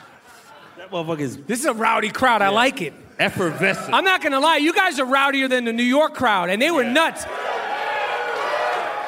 [0.75, 2.41] That motherfucker is This is a rowdy crowd.
[2.41, 2.93] I like it.
[3.17, 3.93] effervescent.
[3.93, 6.71] I'm not gonna lie, you guys are rowdier than the New York crowd, and they
[6.71, 7.23] were nuts.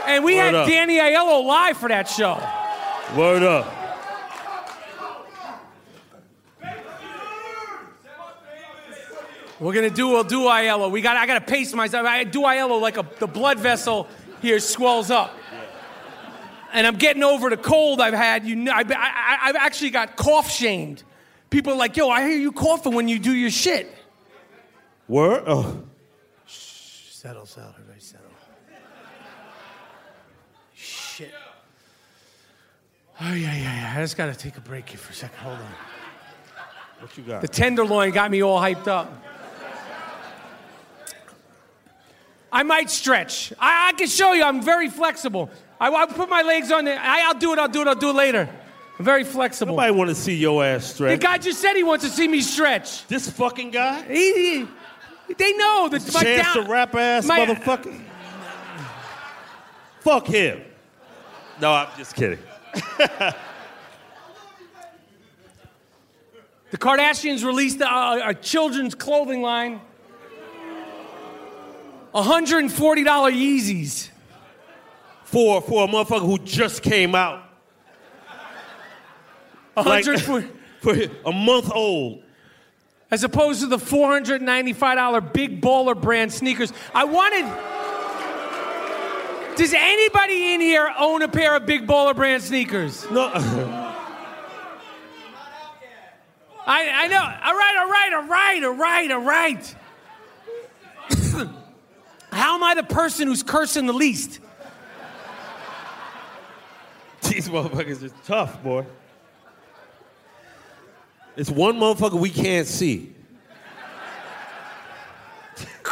[0.07, 0.67] And we Word had up.
[0.69, 2.35] Danny Aiello live for that show.
[3.17, 3.65] Word up.
[9.59, 10.91] We're gonna do a do Aiello.
[10.91, 12.05] We got I gotta pace myself.
[12.05, 14.07] I do Aiello like a the blood vessel
[14.41, 15.35] here swells up.
[16.73, 18.45] And I'm getting over the cold I've had.
[18.45, 21.03] You know, I, I, I've actually got cough shamed.
[21.49, 23.89] People are like, yo, I hear you coughing when you do your shit.
[25.07, 25.43] Word?
[25.47, 25.83] Oh.
[26.47, 28.27] Settle, settle, everybody settle.
[30.73, 31.31] Shit.
[33.21, 33.93] Oh, yeah, yeah, yeah.
[33.95, 35.37] I just got to take a break here for a second.
[35.37, 35.71] Hold on.
[36.99, 37.41] What you got?
[37.41, 39.13] The tenderloin got me all hyped up.
[42.55, 43.51] I might stretch.
[43.59, 45.49] I, I can show you I'm very flexible.
[45.77, 46.97] I, I put my legs on there.
[46.97, 48.49] I, I'll do it, I'll do it, I'll do it later.
[48.97, 49.73] I'm very flexible.
[49.73, 51.19] Nobody want to see your ass stretch.
[51.19, 53.05] The guy just said he wants to see me stretch.
[53.07, 54.03] this fucking guy?
[54.03, 54.67] He, he-
[55.37, 58.01] they know that my Chance down, the rap ass my- motherfucker.
[59.99, 60.61] Fuck him.
[61.59, 62.39] No, I'm just kidding.
[66.71, 69.79] The Kardashians released a, a children's clothing line.
[72.15, 74.09] $140 Yeezys.
[75.25, 77.43] For for a motherfucker who just came out.
[79.75, 80.47] Like, 140
[80.79, 82.23] for a month old.
[83.11, 86.71] as opposed to the $495 big baller brand sneakers.
[86.93, 87.45] I wanted.
[89.57, 93.05] Does anybody in here own a pair of big baller brand sneakers?
[93.11, 93.31] No.
[96.67, 97.17] I, I know.
[97.17, 99.75] All right, all right, all right, all right, all right.
[102.35, 104.41] How am I the person who's cursing the least?
[107.29, 108.85] These motherfuckers are tough, boy.
[111.37, 113.13] It's one motherfucker we can't see.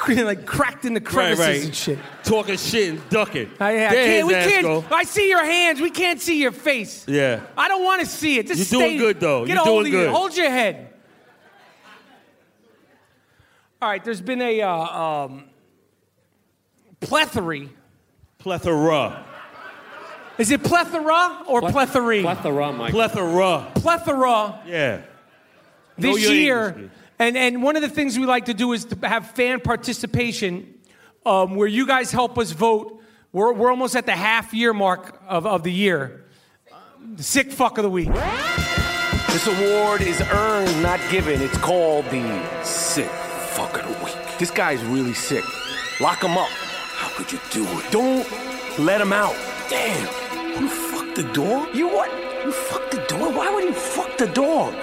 [0.09, 1.99] like cracked in the crevices and shit.
[2.25, 3.49] Talking shit and ducking.
[3.61, 4.63] I, I can't, we can't.
[4.63, 4.85] go.
[4.91, 5.79] I see your hands.
[5.79, 7.07] We can't see your face.
[7.07, 7.39] Yeah.
[7.57, 8.47] I don't want to see it.
[8.47, 9.45] Just You're doing stay- good, though.
[9.45, 10.09] Get You're hold doing good.
[10.09, 10.89] Hold your head.
[13.81, 14.03] All right.
[14.03, 15.45] There's been a uh, um,
[17.07, 17.67] plethora.
[18.39, 19.25] Plethora.
[20.37, 22.21] Is it plethora or plethora?
[22.21, 22.91] Plethora, Mike.
[22.91, 23.71] Plethora.
[23.75, 25.01] Plethora Yeah.
[25.97, 26.69] This your year.
[26.69, 29.59] English, And, and one of the things we like to do is to have fan
[29.61, 30.73] participation
[31.25, 33.01] um, where you guys help us vote.
[33.31, 36.25] We're, we're almost at the half year mark of, of the year.
[37.15, 38.09] The sick fuck of the week.
[39.29, 41.41] This award is earned, not given.
[41.41, 44.15] It's called the Sick Fuck of the Week.
[44.37, 45.43] This guy's really sick.
[45.99, 46.49] Lock him up.
[47.03, 47.91] How could you do it?
[47.91, 48.25] Don't
[48.79, 49.35] let him out.
[49.69, 50.07] Damn.
[50.57, 51.75] You fucked the dog?
[51.75, 52.09] You what?
[52.45, 53.35] You fucked the dog?
[53.35, 54.73] Why would you fuck the dog?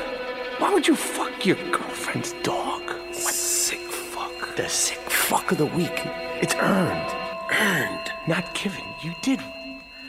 [0.58, 2.82] Why would you fuck your girlfriend's dog?
[2.86, 4.54] What sick fuck?
[4.54, 5.98] The sick fuck of the week.
[6.42, 7.10] It's earned.
[7.50, 8.84] Earned, not given.
[9.02, 9.40] You did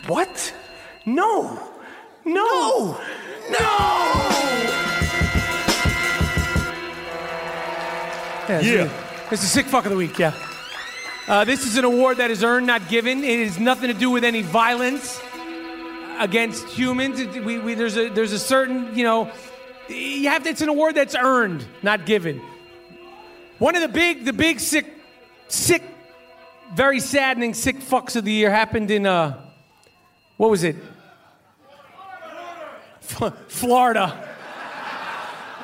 [0.07, 0.53] what?
[1.05, 1.65] No.
[2.25, 2.99] No.
[3.49, 3.69] No.
[8.49, 8.59] Yeah.
[8.59, 9.27] Yeah.
[9.31, 10.33] It's the sick fuck of the week, yeah.
[11.31, 13.23] Uh, this is an award that is earned, not given.
[13.23, 15.17] It has nothing to do with any violence
[16.19, 17.21] against humans.
[17.21, 19.31] It- we, we, there's, a, there's a certain, you know,
[19.87, 22.41] you have to, it's an award that's earned, not given.
[23.59, 24.85] One of the big, the big sick,
[25.47, 25.83] sick,
[26.73, 29.39] very saddening sick fucks of the year happened in, uh,
[30.35, 30.75] what was it?
[33.03, 34.27] F- Florida.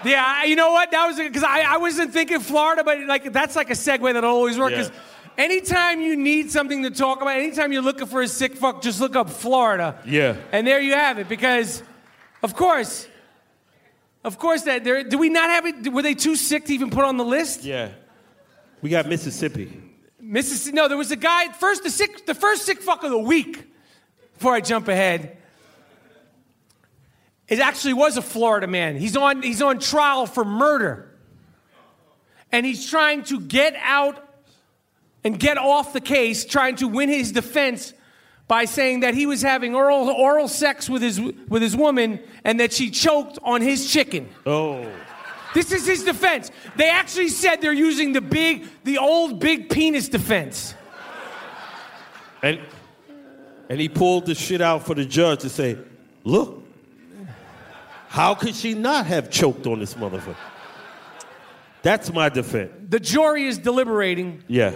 [0.06, 0.92] Yeah, you know what?
[0.92, 4.30] That was because I, I wasn't thinking Florida, but like that's like a segue that'll
[4.30, 4.70] always work.
[4.70, 4.96] Because Yeah.
[5.38, 9.00] Anytime you need something to talk about, anytime you're looking for a sick fuck, just
[9.00, 10.00] look up Florida.
[10.06, 10.38] Yeah.
[10.52, 11.30] And there you have it.
[11.30, 11.84] Because,
[12.44, 13.08] of course,
[14.24, 15.04] of course, that there.
[15.04, 15.94] Do we not have it?
[15.94, 17.64] Were they too sick to even put on the list?
[17.64, 17.92] Yeah.
[18.82, 19.82] We got Mississippi.
[20.20, 20.76] Mississippi.
[20.76, 21.84] No, there was a guy first.
[21.84, 22.26] The sick.
[22.26, 23.66] The first sick fuck of the week.
[24.34, 25.38] Before I jump ahead.
[27.48, 28.98] It actually was a Florida man.
[28.98, 31.10] He's on, he's on trial for murder.
[32.52, 34.27] And he's trying to get out
[35.28, 37.94] and get off the case, trying to win his defense
[38.48, 42.62] by saying that he was having oral oral sex with his with his woman and
[42.62, 44.30] that she choked on his chicken.
[44.46, 44.90] Oh.
[45.54, 46.50] This is his defense.
[46.78, 50.74] They actually said they're using the big, the old big penis defense.
[52.42, 52.62] And
[53.70, 55.78] and he pulled the shit out for the judge to say,
[56.24, 56.64] look,
[58.08, 60.38] how could she not have choked on this motherfucker?
[61.82, 62.72] That's my defense.
[62.88, 64.42] The jury is deliberating.
[64.48, 64.72] Yeah.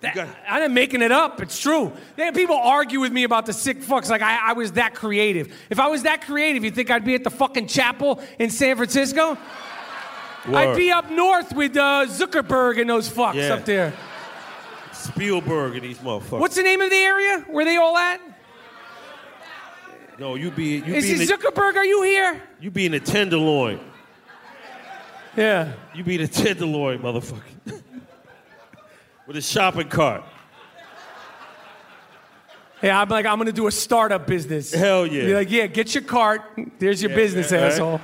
[0.00, 1.42] That- I'm not making it up.
[1.42, 1.92] It's true.
[2.34, 5.52] People argue with me about the sick fucks like I, I was that creative.
[5.68, 8.76] If I was that creative, you think I'd be at the fucking chapel in San
[8.76, 9.36] Francisco?
[10.46, 13.54] I'd be up north with uh, Zuckerberg and those fucks Yeah.
[13.54, 13.92] up there.
[14.92, 16.40] Spielberg and these motherfuckers.
[16.40, 17.44] What's the name of the area?
[17.48, 18.20] Where they all at?
[20.18, 21.76] No, you be you Is be in it the, Zuckerberg?
[21.76, 22.42] Are you here?
[22.60, 23.80] you be in a tenderloin.
[25.36, 25.72] Yeah.
[25.94, 27.42] You be the tenderloin, motherfucker.
[29.30, 30.24] With a shopping cart.
[32.82, 34.74] Yeah, I'm like, I'm gonna do a startup business.
[34.74, 35.24] Hell yeah.
[35.24, 36.42] Be like, yeah, get your cart.
[36.80, 38.00] There's your Yeah, business, right, asshole.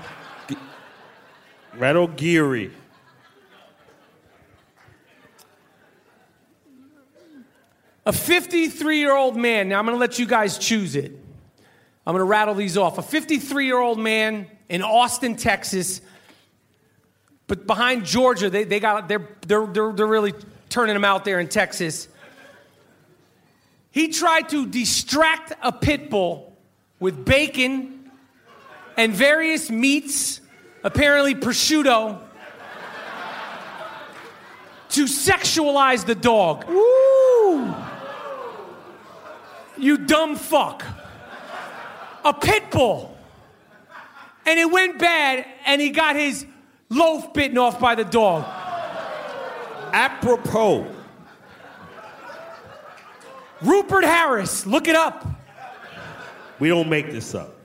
[1.81, 2.70] On Geary.
[8.05, 11.11] A 53 year old man, now I'm gonna let you guys choose it.
[12.07, 12.99] I'm gonna rattle these off.
[12.99, 16.03] A 53 year old man in Austin, Texas,
[17.49, 20.33] but behind Georgia, they, they got, they're, they're, they're, they're really
[20.77, 22.07] turning him out there in Texas.
[23.93, 26.55] He tried to distract a pit bull
[27.01, 28.11] with bacon
[28.99, 30.43] and various meats,
[30.85, 32.20] apparently prosciutto,
[34.91, 36.66] to sexualize the dog.
[39.79, 40.85] You dumb fuck.
[42.22, 43.16] A pit bull.
[44.45, 46.45] And it went bad, and he got his
[46.91, 48.65] loaf bitten off by the dog.
[49.97, 50.86] Apropos.
[53.62, 55.26] Rupert Harris, look it up.
[56.59, 57.57] We don't make this up.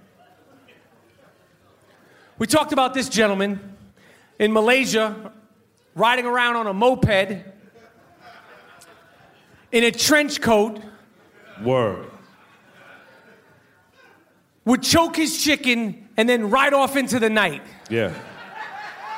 [2.37, 3.75] We talked about this gentleman
[4.39, 5.33] in Malaysia
[5.93, 7.43] riding around on a moped
[9.73, 10.79] in a trench coat,
[11.61, 12.09] Word.
[14.63, 17.61] would choke his chicken and then ride off into the night.
[17.89, 18.13] Yeah.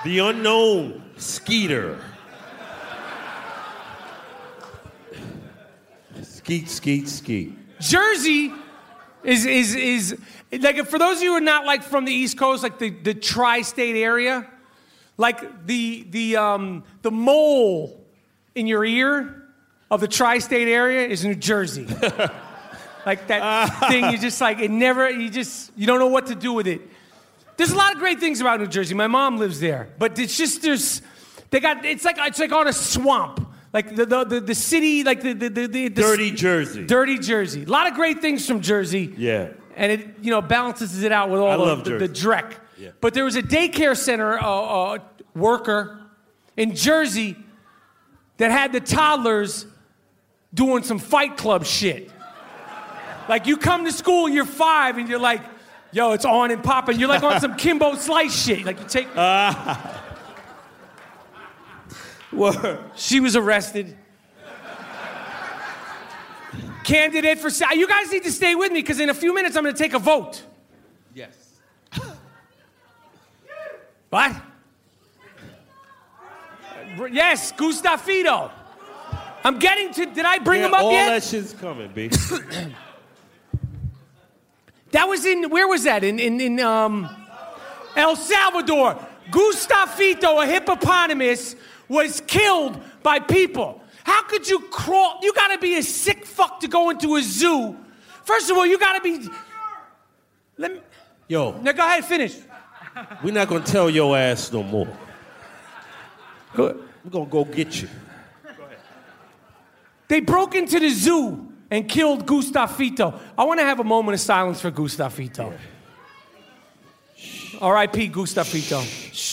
[0.04, 2.00] The unknown Skeeter.
[6.44, 7.80] Skeet, skeet, skeet.
[7.80, 8.52] Jersey
[9.24, 10.18] is is is
[10.60, 12.90] like for those of you who are not like from the East Coast, like the,
[12.90, 14.46] the tri-state area,
[15.16, 18.06] like the the um the mole
[18.56, 19.42] in your ear
[19.90, 21.86] of the tri-state area is New Jersey.
[23.06, 26.36] like that thing you just like it never you just you don't know what to
[26.36, 26.82] do with it.
[27.56, 28.96] There's a lot of great things about New Jersey.
[28.96, 31.02] My mom lives there, but it's just there's
[31.52, 33.43] they got it's like it's like on a swamp.
[33.74, 36.86] Like the the, the, the city, like the the, the, the Dirty Jersey.
[36.86, 37.64] Dirty Jersey.
[37.64, 39.14] A lot of great things from Jersey.
[39.18, 39.50] Yeah.
[39.76, 42.54] And it, you know, balances it out with all I the, love the, the dreck.
[42.78, 42.90] Yeah.
[43.02, 44.98] But there was a daycare center uh, uh,
[45.36, 46.00] worker
[46.56, 47.36] in Jersey
[48.38, 49.66] that had the toddlers
[50.54, 52.12] doing some fight club shit.
[53.28, 55.42] Like you come to school, you're five, and you're like,
[55.92, 57.00] yo, it's on and popping.
[57.00, 58.66] You're like on some Kimbo Slice shit.
[58.66, 59.08] Like you take.
[62.36, 62.80] Word.
[62.96, 63.98] She was arrested.
[66.84, 67.50] Candidate for.
[67.74, 69.82] You guys need to stay with me because in a few minutes I'm going to
[69.82, 70.44] take a vote.
[71.14, 71.36] Yes.
[74.10, 74.36] What?
[77.12, 78.52] Yes, Gustavito.
[79.44, 80.06] I'm getting to.
[80.06, 81.10] Did I bring yeah, him up all yet?
[81.10, 82.10] that shit's coming, B.
[84.92, 85.50] That was in.
[85.50, 86.04] Where was that?
[86.04, 87.10] In in in um,
[87.96, 88.96] El Salvador.
[89.32, 91.56] Gustavito, a hippopotamus,
[91.88, 93.82] was killed by people.
[94.04, 95.20] How could you crawl?
[95.22, 97.78] You got to be a sick fuck to go into a zoo.
[98.24, 99.28] First of all, you got to be.
[100.58, 100.80] Let me.
[101.28, 102.36] Yo, Now go ahead, finish.
[103.24, 104.88] we're not gonna tell your ass no more.
[106.56, 106.76] We're
[107.10, 107.88] gonna go get you.
[108.44, 108.78] Go ahead.
[110.10, 113.20] they broke into the zoo and killed Gustavito.
[113.38, 115.58] I want to have a moment of silence for Gustavito.
[117.62, 118.10] R.I.P.
[118.10, 118.84] Gustavito.
[119.14, 119.33] Shh.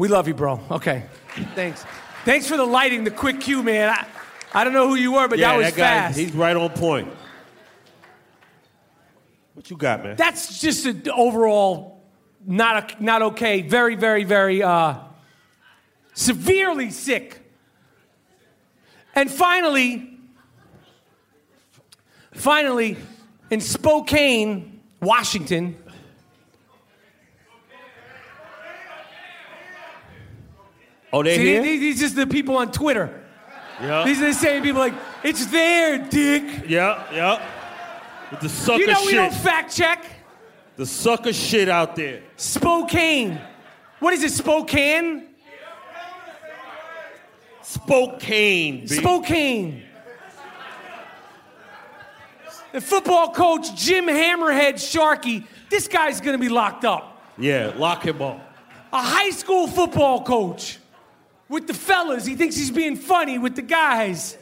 [0.00, 0.58] We love you, bro.
[0.70, 1.04] Okay.
[1.54, 1.84] Thanks.
[2.24, 3.90] Thanks for the lighting, the quick cue, man.
[3.90, 4.06] I,
[4.54, 6.18] I don't know who you were, but yeah, that was that guy, fast.
[6.18, 7.12] he's right on point.
[9.52, 10.16] What you got, man?
[10.16, 12.02] That's just an overall
[12.46, 13.60] not a, not okay.
[13.60, 15.00] Very, very, very uh,
[16.14, 17.38] severely sick.
[19.14, 20.18] And finally,
[22.32, 22.96] finally,
[23.50, 25.76] in Spokane, Washington.
[31.12, 31.62] Oh, they See, here?
[31.62, 33.22] these, these just the people on Twitter.
[33.80, 34.04] Yeah.
[34.04, 34.94] These are the same people like,
[35.24, 36.64] it's there, dick.
[36.68, 37.42] Yeah, yeah.
[38.30, 39.16] With the sucker You know we shit.
[39.16, 40.04] don't fact check.
[40.76, 42.22] the sucker shit out there.
[42.36, 43.40] Spokane.
[43.98, 45.28] What is it, Spokane?
[47.62, 48.80] Spokane.
[48.80, 48.86] B.
[48.86, 49.82] Spokane.
[52.72, 57.22] The football coach, Jim Hammerhead Sharkey, this guy's gonna be locked up.
[57.36, 58.40] Yeah, lock him up.
[58.92, 60.78] A high school football coach
[61.50, 62.24] with the fellas.
[62.24, 64.38] He thinks he's being funny with the guys.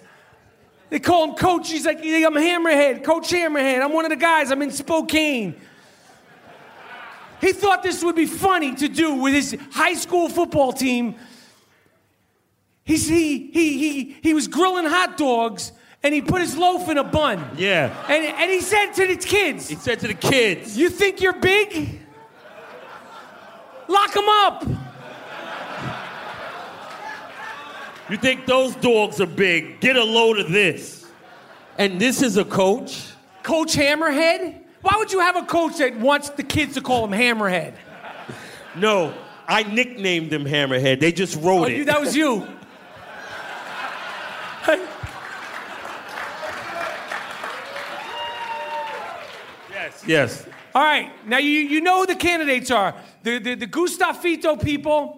[0.90, 1.70] They call him coach.
[1.70, 3.82] He's like, I'm Hammerhead, Coach Hammerhead.
[3.82, 4.52] I'm one of the guys.
[4.52, 5.58] I'm in Spokane.
[7.40, 11.16] He thought this would be funny to do with his high school football team.
[12.84, 16.98] He's, he, he, he, he was grilling hot dogs and he put his loaf in
[16.98, 17.44] a bun.
[17.56, 17.94] Yeah.
[18.08, 21.38] And, and he said to the kids, He said to the kids, You think you're
[21.38, 22.00] big?
[23.88, 24.87] Lock him up.
[28.10, 29.80] You think those dogs are big?
[29.80, 31.06] Get a load of this.
[31.76, 33.06] And this is a coach?
[33.42, 34.62] Coach Hammerhead?
[34.82, 37.74] Why would you have a coach that wants the kids to call him Hammerhead?
[38.76, 39.12] No,
[39.46, 41.00] I nicknamed him Hammerhead.
[41.00, 41.76] They just wrote Oh, it.
[41.78, 42.46] you, that was you.
[49.70, 50.46] yes, yes.
[50.74, 52.94] All right, now you, you know who the candidates are.
[53.22, 55.17] The, the, the Gustavito people.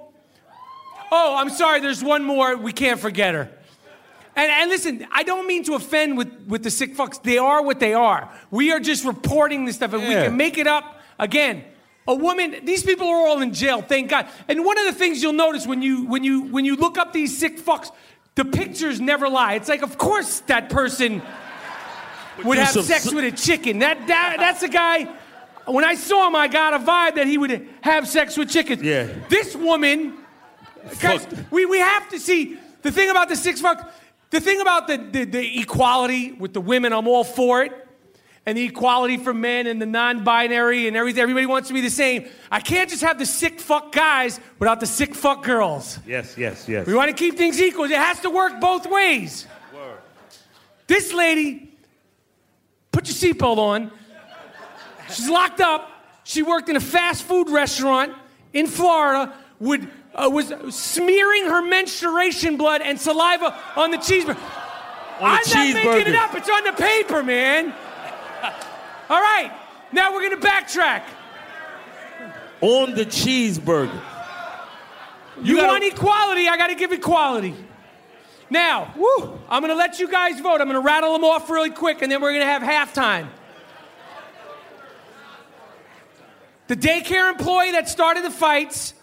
[1.11, 2.57] Oh, I'm sorry, there's one more.
[2.57, 3.51] We can't forget her.
[4.37, 7.23] And, and listen, I don't mean to offend with, with the sick fucks.
[7.23, 8.31] They are what they are.
[8.51, 9.93] We are just reporting this stuff.
[9.93, 11.65] If we can make it up, again,
[12.07, 14.29] a woman, these people are all in jail, thank God.
[14.49, 17.13] And one of the things you'll notice when you, when you, when you look up
[17.13, 17.91] these sick fucks,
[18.35, 19.55] the pictures never lie.
[19.55, 21.23] It's like, of course that person
[22.45, 23.81] would have sex with a chicken.
[23.81, 25.09] That, that that's a guy.
[25.67, 28.83] When I saw him, I got a vibe that he would have sex with chickens.
[28.83, 29.09] Yeah.
[29.29, 30.15] This woman,
[31.01, 33.93] guys, we, we have to see the thing about the six fuck.
[34.31, 37.73] The thing about the, the, the equality with the women, I'm all for it.
[38.47, 41.21] And the equality for men and the non-binary and everything.
[41.21, 42.27] Everybody wants to be the same.
[42.51, 45.99] I can't just have the sick fuck guys without the sick fuck girls.
[46.07, 46.87] Yes, yes, yes.
[46.87, 47.85] We want to keep things equal.
[47.85, 49.47] It has to work both ways.
[50.87, 51.73] This lady,
[52.91, 53.93] put your seatbelt on.
[55.09, 55.91] She's locked up.
[56.25, 58.15] She worked in a fast food restaurant
[58.53, 59.35] in Florida.
[59.61, 59.89] Would
[60.21, 64.37] uh, was smearing her menstruation blood and saliva on the cheeseburger.
[65.21, 66.35] On the I'm not making it up.
[66.35, 67.67] It's on the paper, man.
[69.11, 69.53] All right,
[69.93, 71.03] now we're gonna backtrack.
[72.61, 74.01] On the cheeseburger.
[75.43, 77.55] You, gotta- want equality, I gotta give equality.
[78.51, 80.61] Now, woo, I'm gonna let you guys vote.
[80.61, 83.29] I'm gonna rattle them off really quick, and then we're gonna have halftime.
[86.67, 88.95] The daycare employee that started the fights,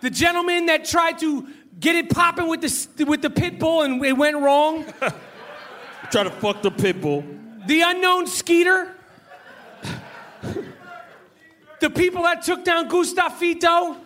[0.00, 1.46] the gentleman that tried to
[1.78, 4.84] get it popping with the with the pit bull and it went wrong,
[6.10, 7.24] Try to fuck the pit bull.
[7.66, 8.94] the unknown Skeeter,
[11.80, 13.96] the people that took down Gustavito.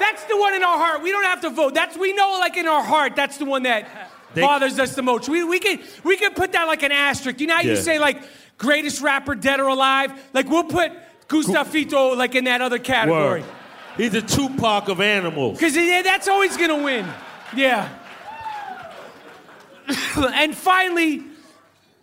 [0.00, 1.02] That's the one in our heart.
[1.02, 1.74] We don't have to vote.
[1.74, 3.86] That's we know, like in our heart, that's the one that
[4.34, 5.28] They- bothers us the most.
[5.28, 7.40] We we can we can put that like an asterisk.
[7.40, 8.22] You know how you say like
[8.58, 10.12] greatest rapper dead or alive?
[10.32, 10.92] Like we'll put
[11.28, 13.42] Gustavito like in that other category.
[13.42, 13.50] Word.
[13.96, 15.58] He's a Tupac of animals.
[15.58, 17.06] Because yeah, that's always going to win.
[17.54, 17.88] Yeah.
[20.16, 21.22] and finally,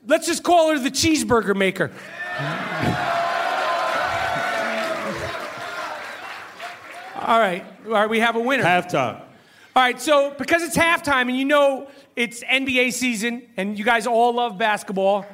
[0.08, 1.92] let's just call her the cheeseburger maker.
[7.22, 7.64] All right.
[7.86, 8.64] All right, we have a winner.
[8.64, 9.22] Halftime.
[9.74, 14.06] All right, so because it's halftime and you know it's NBA season and you guys
[14.06, 15.26] all love basketball,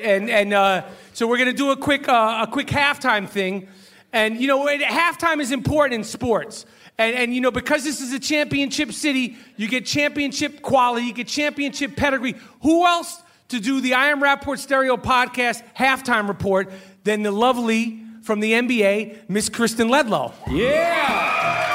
[0.00, 3.66] and and uh, so we're gonna do a quick uh, a quick halftime thing,
[4.12, 6.66] and you know halftime is important in sports.
[6.98, 11.12] And, and you know because this is a championship city, you get championship quality, you
[11.12, 12.34] get championship pedigree.
[12.62, 16.70] Who else to do the I Am Rapaport Stereo podcast halftime report
[17.04, 20.32] than the lovely from the NBA, Miss Kristen Ledlow?
[20.48, 21.69] Yeah.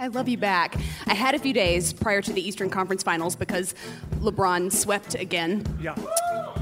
[0.00, 0.76] I, love you back.
[1.06, 3.74] I had a few days prior to the Eastern Conference Finals because
[4.20, 5.64] LeBron swept again.
[5.80, 5.96] Yeah.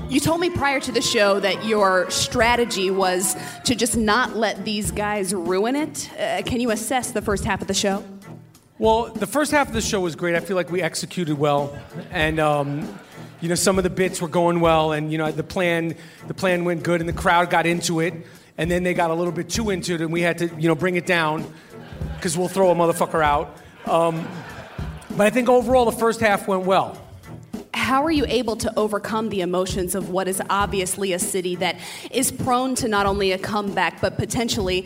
[0.08, 4.64] You told me prior to the show that your strategy was to just not let
[4.64, 6.10] these guys ruin it.
[6.18, 8.04] Uh, can you assess the first half of the show?
[8.78, 10.34] Well, the first half of the show was great.
[10.34, 11.76] I feel like we executed well,
[12.10, 12.98] and um,
[13.40, 16.34] you know some of the bits were going well, and you know the plan the
[16.34, 18.12] plan went good, and the crowd got into it,
[18.58, 20.68] and then they got a little bit too into it, and we had to you
[20.68, 21.50] know bring it down
[22.16, 23.56] because we'll throw a motherfucker out.
[23.86, 24.26] Um,
[25.16, 27.00] but I think overall the first half went well.
[27.86, 31.76] how are you able to overcome the emotions of what is obviously a city that
[32.10, 34.84] is prone to not only a comeback, but potentially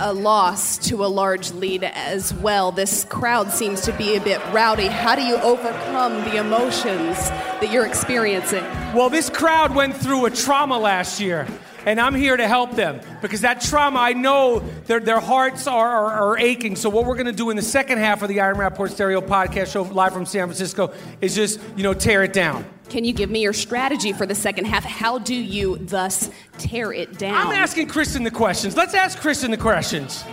[0.00, 2.72] a loss to a large lead as well?
[2.72, 4.86] This crowd seems to be a bit rowdy.
[4.86, 8.64] How do you overcome the emotions that you're experiencing?
[8.94, 11.46] Well, this crowd went through a trauma last year,
[11.86, 15.88] and I'm here to help them because that trauma, I know their, their hearts are,
[15.88, 16.76] are, are aching.
[16.76, 18.90] So, what we're going to do in the second half of the I Am Rapaport
[18.90, 22.64] Stereo podcast show live from San Francisco is just, you know, tear it down.
[22.88, 24.84] Can you give me your strategy for the second half?
[24.84, 26.28] How do you thus
[26.58, 27.34] tear it down?
[27.34, 28.76] I'm asking Kristen the questions.
[28.76, 30.24] Let's ask Kristen the questions.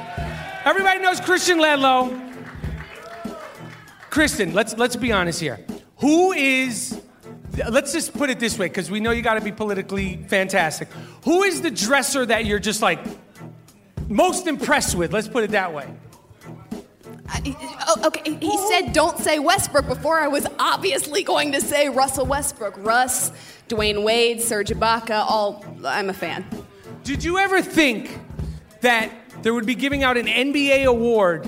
[0.65, 2.23] Everybody knows Kristen Ledlow.
[4.09, 5.59] Kristen, let's let's be honest here.
[5.97, 6.99] Who is
[7.69, 10.87] let's just put it this way because we know you got to be politically fantastic.
[11.23, 12.99] Who is the dresser that you're just like
[14.07, 15.13] most impressed with?
[15.13, 15.87] Let's put it that way.
[17.29, 17.41] Uh,
[17.87, 22.25] oh, okay, he said don't say Westbrook before I was obviously going to say Russell
[22.25, 22.75] Westbrook.
[22.77, 23.31] Russ,
[23.67, 26.45] Dwyane Wade, Serge Ibaka, all, I'm a fan.
[27.03, 28.17] Did you ever think
[28.81, 31.47] that there would be giving out an NBA award?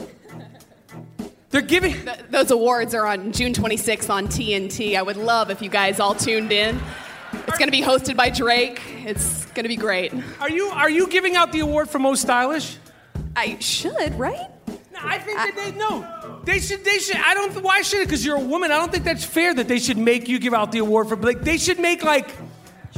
[1.50, 1.94] They're giving.
[1.94, 4.96] Th- those awards are on June 26th on TNT.
[4.96, 6.80] I would love if you guys all tuned in.
[7.34, 8.82] It's going to be hosted by Drake.
[9.06, 10.14] It's going to be great.
[10.40, 12.78] Are you are you giving out the award for most stylish?
[13.36, 14.50] I should, right?
[14.68, 16.42] No, I think that they no.
[16.44, 16.84] They should.
[16.84, 17.18] They should.
[17.18, 17.62] I don't.
[17.64, 18.08] Why should it?
[18.08, 18.72] Because you're a woman.
[18.72, 21.16] I don't think that's fair that they should make you give out the award for.
[21.16, 22.30] Like they should make like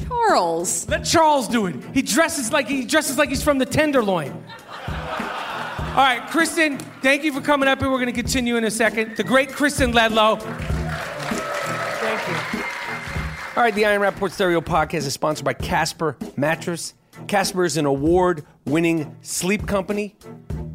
[0.07, 0.87] Charles.
[0.87, 1.75] Let Charles do it.
[1.93, 4.43] He dresses like he dresses like he's from the Tenderloin.
[5.91, 7.91] All right, Kristen, thank you for coming up here.
[7.91, 9.17] We're going to continue in a second.
[9.17, 10.39] The great Kristen Ledlow.
[11.99, 12.63] Thank you.
[13.57, 16.93] All right, the I Am Rapaport Stereo podcast is sponsored by Casper Mattress.
[17.27, 20.15] Casper is an award winning sleep company,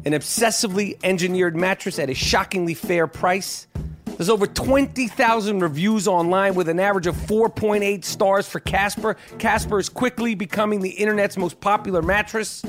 [0.05, 3.65] an obsessively engineered mattress at a shockingly fair price.
[4.05, 9.17] There's over 20,000 reviews online with an average of 4.8 stars for Casper.
[9.39, 12.61] Casper is quickly becoming the internet's most popular mattress.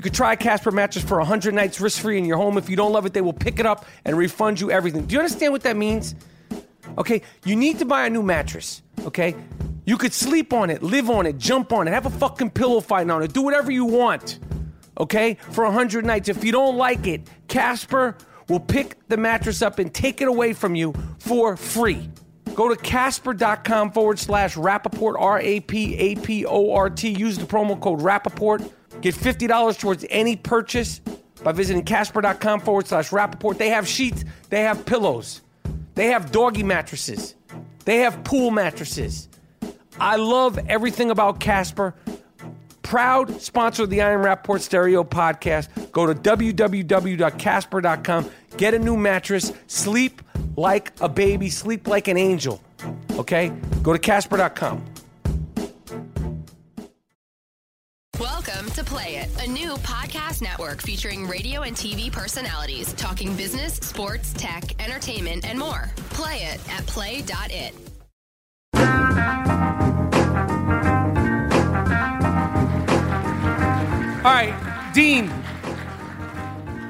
[0.00, 2.56] You could try a Casper mattress for 100 nights risk free in your home.
[2.56, 5.04] If you don't love it, they will pick it up and refund you everything.
[5.04, 6.14] Do you understand what that means?
[6.96, 9.36] Okay, you need to buy a new mattress, okay?
[9.84, 12.80] You could sleep on it, live on it, jump on it, have a fucking pillow
[12.80, 14.38] fight on it, do whatever you want,
[14.96, 15.36] okay?
[15.50, 16.30] For 100 nights.
[16.30, 18.16] If you don't like it, Casper
[18.48, 22.08] will pick the mattress up and take it away from you for free.
[22.54, 27.10] Go to casper.com forward slash Rapaport, R A P A P O R T.
[27.10, 28.72] Use the promo code Rapaport.
[29.00, 31.00] Get $50 towards any purchase
[31.42, 33.56] by visiting casper.com forward slash Rapaport.
[33.58, 35.40] They have sheets, they have pillows,
[35.94, 37.34] they have doggy mattresses,
[37.84, 39.28] they have pool mattresses.
[39.98, 41.94] I love everything about Casper.
[42.82, 45.92] Proud sponsor of the I Am Rapaport Stereo podcast.
[45.92, 48.30] Go to www.casper.com.
[48.56, 49.52] Get a new mattress.
[49.66, 50.22] Sleep
[50.56, 51.50] like a baby.
[51.50, 52.62] Sleep like an angel.
[53.12, 53.50] Okay?
[53.82, 54.82] Go to casper.com.
[58.80, 64.32] to Play It, a new podcast network featuring radio and TV personalities talking business, sports,
[64.32, 65.90] tech, entertainment, and more.
[66.10, 67.74] Play it at play.it.
[74.24, 75.28] All right, Dean.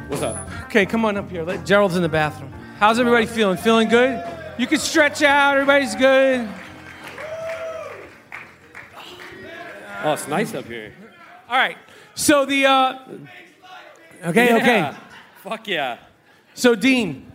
[0.08, 0.48] What's up?
[0.66, 1.42] Okay, come on up here.
[1.42, 2.52] Let, Gerald's in the bathroom.
[2.78, 3.56] How's everybody feeling?
[3.56, 4.24] Feeling good?
[4.58, 5.56] You can stretch out.
[5.56, 6.48] Everybody's good.
[10.04, 10.92] Oh, it's nice up here.
[11.50, 11.76] All right.
[12.14, 12.98] So the uh
[14.24, 14.56] Okay, Yeah.
[14.56, 14.96] okay.
[15.42, 15.96] Fuck yeah.
[16.54, 17.30] So Dean,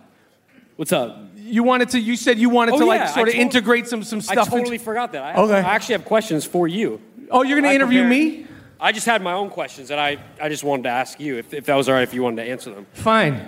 [0.76, 1.18] what's up?
[1.36, 3.42] You wanted to you said you wanted Oh, to like yeah, sort I of tot-
[3.42, 4.38] integrate some some stuff.
[4.38, 5.24] I totally into- forgot that.
[5.24, 5.54] I, Okay.
[5.58, 7.02] I actually have questions for you.
[7.30, 8.10] Oh, you're gonna I interview prepared-
[8.40, 8.48] me?
[8.80, 11.54] I just had my own questions and I, I just wanted to ask you if,
[11.54, 12.86] if that was all right if you wanted to answer them.
[12.94, 13.42] Fine.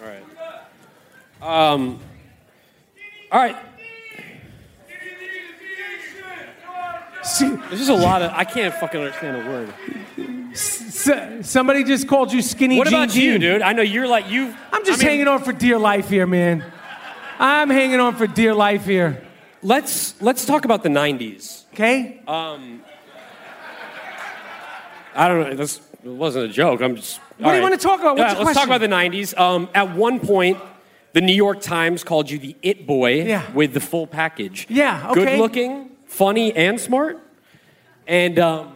[0.00, 0.22] All right.
[1.72, 2.00] Um,
[3.30, 3.56] all right.
[7.40, 9.74] There's just a lot of I can't fucking understand a word.
[10.52, 11.10] S-
[11.48, 13.40] somebody just called you skinny What Jean about you, Jean.
[13.40, 13.62] dude?
[13.62, 14.54] I know you're like you.
[14.72, 16.64] I'm just I mean- hanging on for dear life here, man.
[17.38, 19.22] I'm hanging on for dear life here.
[19.62, 21.64] Let's let's talk about the '90s.
[21.72, 22.20] Okay.
[22.26, 22.82] Um,
[25.14, 25.54] I don't know.
[25.56, 26.80] This wasn't a joke.
[26.82, 27.18] I'm just.
[27.38, 28.16] What do you wanna talk about?
[28.18, 29.38] What's let's talk about the '90s.
[29.38, 30.58] Um, at one point,
[31.12, 33.42] the New York Times called you the It Boy Yeah.
[33.52, 34.66] with the full package.
[34.68, 35.24] Yeah, okay.
[35.24, 37.18] Good looking, funny, and smart.
[38.06, 38.74] And um,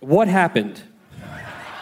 [0.00, 0.80] what happened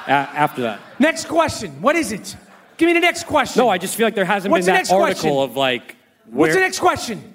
[0.07, 0.81] a- after that?
[0.99, 1.81] Next question.
[1.83, 2.37] What is it?
[2.77, 3.61] Give me the next question.
[3.61, 5.31] No, I just feel like there hasn't What's been that article question?
[5.31, 5.97] of like.
[6.27, 7.35] Where, What's the next question?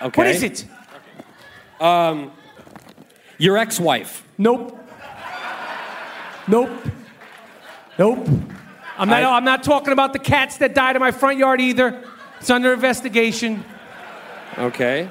[0.00, 0.20] Okay.
[0.20, 0.66] What is it?
[1.80, 2.32] Um,
[3.38, 4.24] your ex-wife.
[4.38, 4.78] Nope.
[6.46, 6.70] Nope.
[7.98, 8.28] Nope.
[8.98, 11.60] I'm not, I- I'm not talking about the cats that died in my front yard
[11.60, 12.02] either.
[12.40, 13.64] It's under investigation.
[14.58, 15.08] Okay.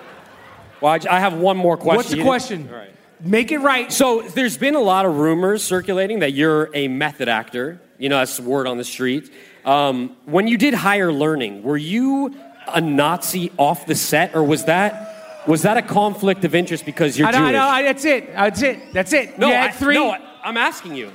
[0.81, 1.95] Well, I, I have one more question.
[1.97, 2.69] What's the You- question?
[2.71, 2.87] All right.
[3.23, 3.91] Make it right.
[3.93, 7.79] So there's been a lot of rumors circulating that you're a method actor.
[7.99, 9.31] You know, that's the word on the street.
[9.63, 12.33] Um, when you did higher learning, were you
[12.67, 17.17] a Nazi off the set, or was that was that a conflict of interest because
[17.17, 17.51] you're I I Jewish?
[17.53, 18.33] know, I- that's it.
[18.33, 18.93] That's it.
[18.93, 19.37] That's it.
[19.37, 19.93] no, you had I, three.
[19.93, 21.11] no, I- I'm asking you.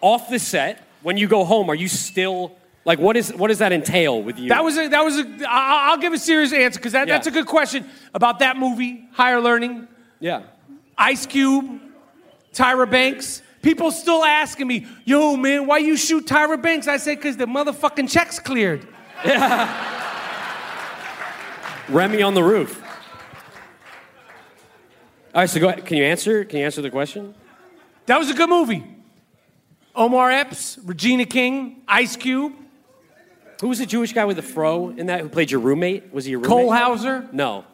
[0.00, 2.55] Off the set, when you go home, are you still
[2.86, 4.48] like what is what does that entail with you?
[4.48, 7.14] That was a, that was a, I- I'll give a serious answer because that, Yeah.
[7.14, 7.84] that's a good question
[8.14, 9.86] about that movie, Higher Learning.
[10.20, 10.44] yeah.
[10.96, 11.78] Ice Cube,
[12.54, 13.42] Tyra Banks.
[13.60, 16.86] People still asking me, yo, man, why you shoot Tyra Banks?
[16.88, 18.86] I said, because the motherfucking check's cleared.
[21.88, 22.82] Remy on the roof.
[25.34, 25.84] All right, so go ahead.
[25.84, 26.44] Can you answer?
[26.44, 27.34] Can you answer the question?
[28.06, 28.84] That was a good movie.
[29.94, 32.52] Omar Epps, Regina King, Ice Cube,
[33.60, 35.20] Who was the Jewish guy with the fro in that?
[35.20, 36.12] Who played your roommate?
[36.12, 36.50] Was he your roommate?
[36.50, 37.64] Cole Hauser, No,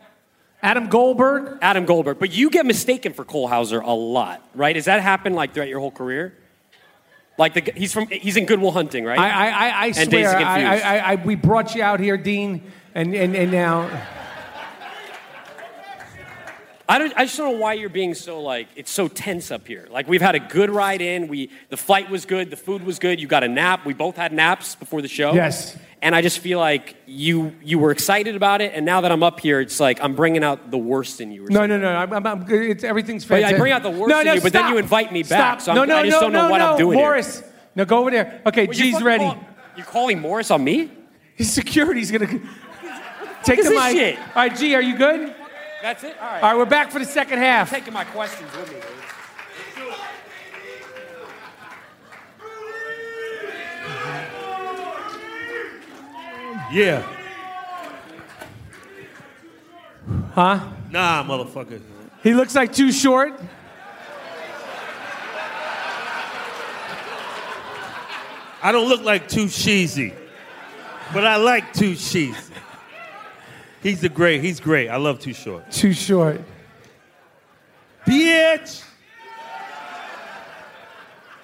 [0.63, 1.59] Adam Goldberg.
[1.61, 2.19] Adam Goldberg.
[2.19, 4.75] But you get mistaken for Cole Hauser a lot, right?
[4.75, 6.39] Does that happen like throughout your whole career?
[7.39, 9.19] Like the, he's from he's in Goodwill Hunting, right?
[9.19, 10.77] I, I, I, I swear, I.
[10.77, 12.63] I, I, we brought you out here, Dean,
[12.95, 13.89] and, and, and now.
[16.93, 17.13] I don't.
[17.17, 19.89] I just don't know why you're being so like it's so tense up here.
[19.91, 21.27] Like we've had a good ride in.
[21.27, 22.51] We the flight was good.
[22.51, 23.19] The food was good.
[23.19, 23.87] You got a nap.
[23.87, 25.33] We both had naps before the show.
[25.33, 25.75] Yes.
[26.03, 29.23] And I just feel like you you were excited about it, and now that I'm
[29.23, 31.47] up here, it's like I'm bringing out the worst in you.
[31.47, 31.89] Or No, no, no.
[31.97, 32.45] I'm, I'm, I'm.
[32.51, 34.73] It's, everything's But I bring out the worst no, in no, you, but then stop.
[34.73, 35.61] you invite me back, Stop.
[35.63, 36.73] so I'm- no, no, I just no, don't know no, what no.
[36.73, 37.07] I'm doing here.
[37.07, 37.43] Morris,
[37.75, 38.43] now go over there.
[38.45, 39.25] Okay, Well, you're G's fucking ready.
[39.25, 39.45] call-
[39.79, 40.91] you're calling Morris on me?
[41.37, 42.27] His security's gonna
[43.45, 43.97] take is the this mic.
[43.97, 44.19] shit?
[44.19, 45.35] All right, G, are you good?
[45.83, 46.17] That's it.
[46.21, 46.43] All right.
[46.45, 47.69] All right, we're back for the second half.
[47.69, 48.77] taking my questions with me.
[48.77, 49.95] dude.
[56.73, 57.03] Yeah.
[60.35, 60.61] Huh?
[60.93, 61.83] Nah, motherfucker.
[62.23, 63.39] He looks like too short.
[68.63, 70.15] I don't look like too cheesy,
[71.13, 72.55] but I like too cheesy.
[73.83, 74.43] He's the great.
[74.43, 74.89] He's great.
[74.89, 75.71] I love Too Short.
[75.71, 76.41] Too short.
[78.07, 78.83] Bitch.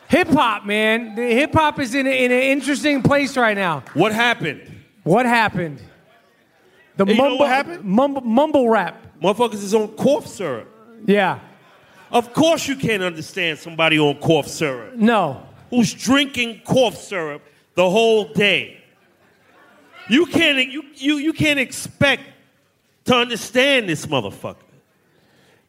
[0.09, 1.15] Hip hop, man.
[1.17, 3.83] The hip hop is in, a, in an interesting place right now.
[3.95, 4.63] What happened?
[5.03, 5.83] What happened?
[6.97, 7.85] The Hey, mumble, happened?
[7.85, 9.03] Mumble, mumble rap.
[9.23, 10.69] Motherfuckers is on cough syrup.
[11.05, 11.41] Yeah.
[12.11, 15.43] Of course you can't understand somebody on cough syrup No.
[15.71, 17.43] who's drinking cough syrup
[17.75, 18.78] the whole day.
[20.09, 22.23] You can't you, you, you can't expect
[23.05, 24.57] to understand this motherfucker.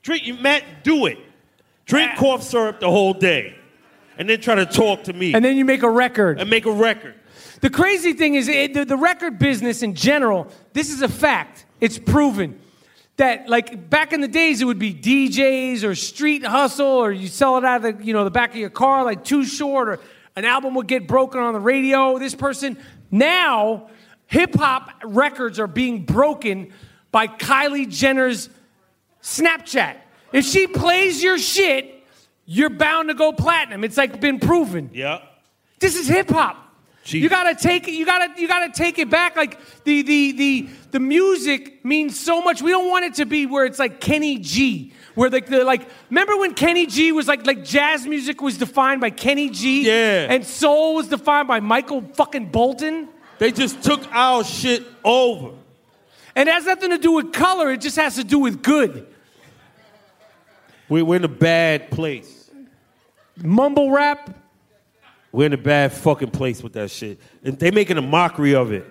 [0.02, 1.18] Drink you Matt, do it.
[1.86, 3.56] Drink cough syrup the whole day.
[4.18, 6.40] And then try to talk to me And then you make a record.
[6.40, 7.16] and make a record.
[7.62, 11.66] The crazy thing is, it, the, the record business in general, this is a fact.
[11.82, 12.60] It's proven
[13.18, 17.28] that, like back in the days, it would be DJs or street hustle, or you
[17.28, 19.90] sell it out of the, you know, the back of your car, like Too Short,
[19.90, 20.00] or
[20.36, 22.18] an album would get broken on the radio.
[22.18, 22.78] This person
[23.12, 23.90] now,
[24.30, 26.72] hip hop records are being broken
[27.12, 28.50] by Kylie Jenner's
[29.22, 29.98] Snapchat.
[30.32, 32.04] If she plays your shit,
[32.46, 33.84] you're bound to go platinum.
[33.84, 34.92] It's like been proven.
[34.94, 35.22] Yeah.
[35.80, 36.68] This is hip hop.
[37.06, 37.94] You gotta take it.
[37.94, 38.40] You gotta.
[38.40, 39.36] You gotta take it back.
[39.36, 42.62] Like the the the the music means so much.
[42.62, 45.90] We don't want it to be where it's like Kenny G, where like the like.
[46.12, 50.28] Remember when Kenny G was like like jazz music was defined by Kenny G, Yeah.
[50.30, 53.08] and soul was defined by Michael fucking Bolton,
[53.40, 55.52] They just took our shit over.
[56.36, 57.72] and it has nothing to do with color.
[57.72, 59.08] It just has to do with good.
[60.88, 62.50] We- We're in a bad place.
[63.42, 64.36] Mumble rap.
[65.32, 67.20] We're in a bad fucking place with that shit.
[67.44, 68.86] And they're making a mockery of it.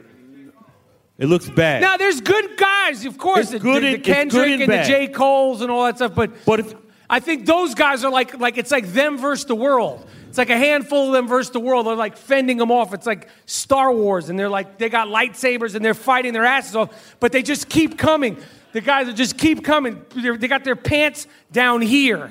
[1.19, 1.81] It looks bad.
[1.83, 3.51] Now there's good guys, of course.
[3.51, 4.83] The, good the, the Kendrick and and, the.
[4.87, 5.09] J.
[5.09, 6.15] Cole's and all that stuff.
[6.15, 6.75] But But if
[7.11, 10.07] I think those guys are like like it's like them versus the world.
[10.39, 11.87] It's like a handful of them versus the world.
[11.87, 12.95] They're like fending them off.
[12.95, 16.77] It's like Star Wars, and they're like they got lightsabers and they're fighting their asses
[16.77, 18.37] off, but they just keep coming.
[18.71, 20.01] The guys that just keep coming.
[20.15, 22.31] They're, they got their pants down here.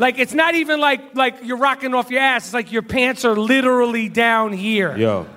[0.00, 2.46] Like it's not even like like you're rocking off your ass.
[2.46, 4.96] It's like your pants are literally down here.
[4.96, 5.28] Yo,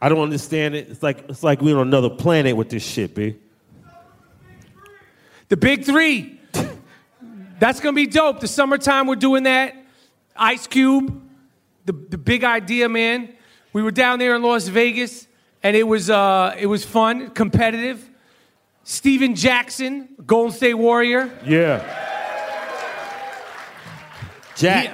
[0.00, 0.88] I don't understand it.
[0.88, 3.36] It's like it's like we're on another planet with this shit, b.
[5.50, 6.40] The big three.
[7.58, 8.40] That's gonna be dope.
[8.40, 9.74] The summertime we're doing that.
[10.38, 11.22] Ice Cube,
[11.84, 13.34] the, the big idea, man.
[13.72, 15.26] We were down there in Las Vegas,
[15.62, 18.08] and it was uh, it was fun, competitive.
[18.84, 21.30] Stephen Jackson, Golden State Warrior.
[21.44, 21.84] Yeah.
[24.56, 24.90] Jack.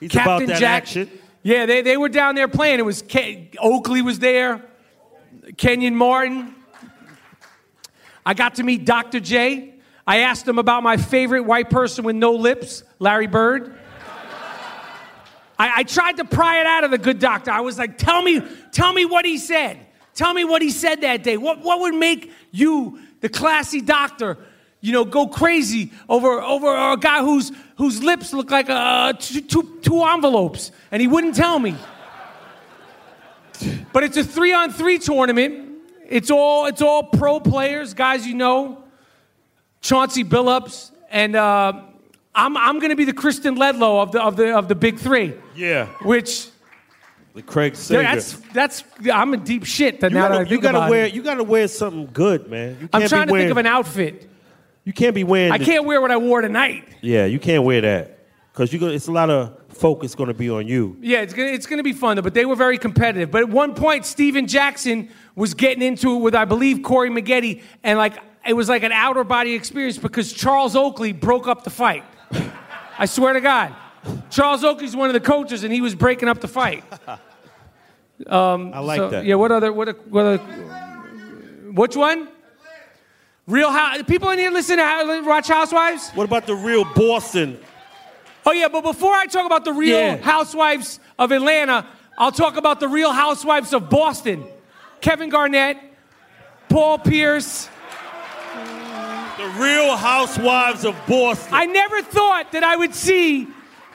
[0.00, 0.82] He's about Captain that Jack.
[0.82, 1.10] action.
[1.42, 2.80] Yeah, they, they were down there playing.
[2.80, 4.62] It was Ke- Oakley was there,
[5.56, 6.54] Kenyon Martin.
[8.24, 9.20] I got to meet Dr.
[9.20, 9.74] J.
[10.06, 13.78] I asked him about my favorite white person with no lips, Larry Bird.
[15.58, 17.50] I, I tried to pry it out of the good doctor.
[17.50, 18.42] I was like, tell me,
[18.72, 19.78] tell me what he said.
[20.14, 21.36] Tell me what he said that day.
[21.36, 24.38] What, what would make you, the classy doctor,
[24.80, 29.42] you know, go crazy over, over a guy whose, whose lips look like uh, two,
[29.42, 30.72] two, two envelopes?
[30.90, 31.76] And he wouldn't tell me.
[33.92, 35.82] But it's a three on three tournament.
[36.08, 38.84] It's all, it's all pro players, guys you know.
[39.80, 40.92] Chauncey Billups.
[41.10, 41.82] And uh,
[42.36, 44.98] I'm, I'm going to be the Kristen Ledlow of the, of, the, of the big
[44.98, 45.34] three.
[45.54, 45.86] Yeah.
[46.02, 46.48] Which
[47.34, 48.02] The Craig Sager.
[48.02, 50.00] that's that's I'm in deep shit.
[50.00, 51.14] That you now gotta, that I you gotta about wear it.
[51.14, 52.76] you gotta wear something good, man.
[52.80, 54.28] You I'm trying to wearing, think of an outfit.
[54.84, 55.50] You can't be wearing.
[55.52, 56.86] I the- can't wear what I wore tonight.
[57.00, 58.18] Yeah, you can't wear that
[58.52, 58.88] because you go.
[58.88, 60.96] It's a lot of focus going to be on you.
[61.00, 62.22] Yeah, it's gonna it's gonna be fun though.
[62.22, 63.30] But they were very competitive.
[63.30, 67.62] But at one point, Stephen Jackson was getting into it with I believe Corey Maggette,
[67.82, 71.70] and like it was like an outer body experience because Charles Oakley broke up the
[71.70, 72.04] fight.
[72.98, 73.74] I swear to God,
[74.30, 76.84] Charles Oakley's one of the coaches, and he was breaking up the fight.
[78.26, 79.26] Um, I like so, that.
[79.26, 79.34] Yeah.
[79.34, 79.72] What other?
[79.72, 80.08] What?
[80.08, 80.24] What?
[80.24, 80.38] Other,
[81.72, 82.28] which one?
[83.46, 84.02] Real House.
[84.04, 86.10] People in here listen to watch Housewives.
[86.12, 87.58] What about the real Boston?
[88.44, 90.16] Oh yeah, but before I talk about the real Yeah.
[90.16, 94.44] Housewives of Atlanta, I'll talk about the real Housewives of Boston.
[95.00, 95.76] Kevin Garnett,
[96.68, 97.68] Paul Pierce.
[99.36, 101.52] The real Housewives of Boston.
[101.52, 103.46] I never thought that I would see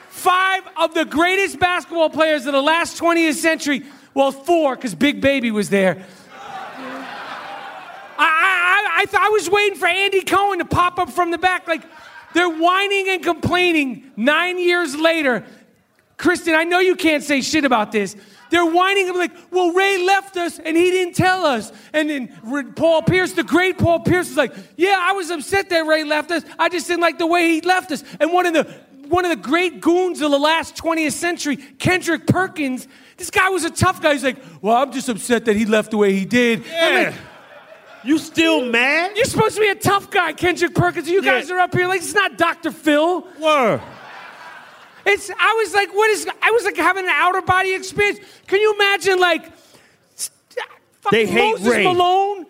[0.08, 3.82] five of the greatest basketball players of the last 20th century.
[4.14, 6.06] Well, four, because Big Baby was there.
[8.18, 11.38] I, I, I, th- I was waiting for Andy Cohen to pop up from the
[11.38, 11.66] back.
[11.66, 11.82] Like,
[12.34, 15.44] they're whining and complaining nine years later.
[16.18, 18.14] Kristen, I know you can't say shit about this.
[18.52, 21.72] They're whining and like, well, Ray left us and he didn't tell us.
[21.94, 25.86] And then Paul Pierce, the great Paul Pierce, was like, yeah, I was upset that
[25.86, 26.44] Ray left us.
[26.58, 28.04] I just didn't like the way he left us.
[28.20, 28.64] And one of the
[29.08, 32.86] one of the great goons of the last 20th century, Kendrick Perkins,
[33.16, 34.12] this guy was a tough guy.
[34.12, 36.62] He's like, well, I'm just upset that he left the way he did.
[36.70, 37.14] I'm like,
[38.04, 39.16] you still mad?
[39.16, 41.08] You're supposed to be a tough guy, Kendrick Perkins.
[41.08, 42.70] You guys are up here like it's not Dr.
[42.70, 43.26] Phil.
[43.40, 43.80] Word.
[45.06, 48.20] It's I was like, what is I was like having an outer body experience.
[48.46, 49.52] Can you imagine like
[51.10, 51.84] They hate Moses Ray.
[51.84, 52.46] Malone?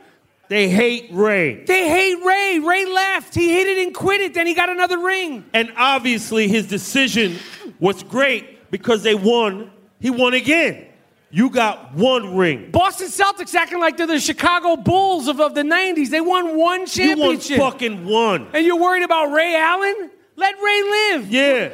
[0.48, 1.64] They hate Ray.
[1.64, 2.58] They hate Ray.
[2.58, 3.34] Ray left.
[3.34, 4.34] He hit it and quit it.
[4.34, 5.44] Then he got another ring.
[5.54, 7.38] And obviously his decision
[7.80, 9.70] was great because they won.
[9.98, 10.86] He won again.
[11.30, 12.70] You got one ring.
[12.70, 16.10] Boston Celtics acting like they're the Chicago Bulls of, of the 90s.
[16.10, 17.56] They won one You won championship.
[17.58, 18.48] fucking one.
[18.52, 20.10] and you're worried about Ray Allen?
[20.36, 21.30] Let Ray live.
[21.30, 21.70] Yeah.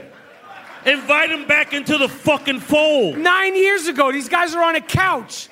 [0.88, 3.18] Invite him back into the fucking fold.
[3.18, 5.48] Nine years ago, these guys are on a couch.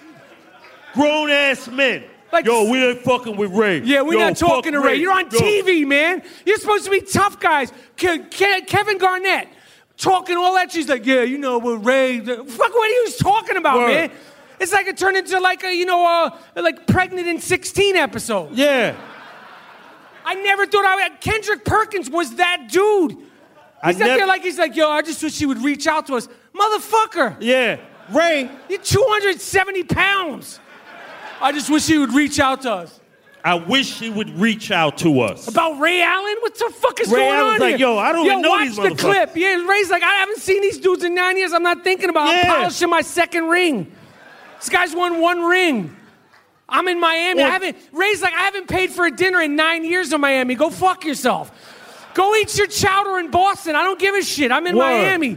[0.94, 2.04] Grown ass men.
[2.44, 3.80] Yo, we ain't fucking with Ray.
[3.80, 4.96] Yeah, we're Yo, not talking to fuck Ray.
[4.96, 5.38] You're on Yo.
[5.38, 6.22] TV, man.
[6.44, 7.70] You're supposed to be tough guys.
[7.96, 9.48] Ke- Ke- Kevin Garnett
[9.96, 10.72] talking all that.
[10.72, 12.20] She's like, yeah, you know, what Ray.
[12.20, 12.38] Fuck
[12.74, 13.88] what are you talking about, Word.
[13.88, 14.10] man.
[14.58, 18.52] It's like it turned into like a, you know, uh, like pregnant in 16 episode.
[18.52, 18.96] Yeah.
[20.24, 21.20] I never thought I would.
[21.20, 23.16] Kendrick Perkins was that dude.
[23.82, 26.06] I He's nev- there like he's like, yo, I just wish he would reach out
[26.06, 27.36] to us, motherfucker.
[27.40, 27.78] Yeah.
[28.10, 28.50] Ray.
[28.68, 30.60] You're 270 pounds.
[31.40, 33.00] I just wish he would reach out to us.
[33.44, 35.46] I wish he would reach out to us.
[35.46, 36.36] About Ray Allen?
[36.40, 37.86] What the fuck is Ray going Allen's on like, here?
[37.88, 39.36] yo, I don't yo, even know watch these the clip.
[39.36, 41.52] Yeah, Ray's like, I haven't seen these dudes in nine years.
[41.52, 42.26] I'm not thinking about.
[42.28, 42.40] yeah.
[42.52, 43.92] I'm polishing my second ring.
[44.58, 45.94] This guy's won one ring.
[46.68, 47.42] I'm in Miami.
[47.42, 47.76] I haven't.
[47.92, 50.56] Ray's like, I haven't paid for a dinner in nine years in Miami.
[50.56, 51.52] Go fuck yourself.
[52.16, 53.76] Go eat your chowder in Boston.
[53.76, 54.50] I don't give a shit.
[54.50, 54.84] I'm in Word.
[54.84, 55.36] Miami.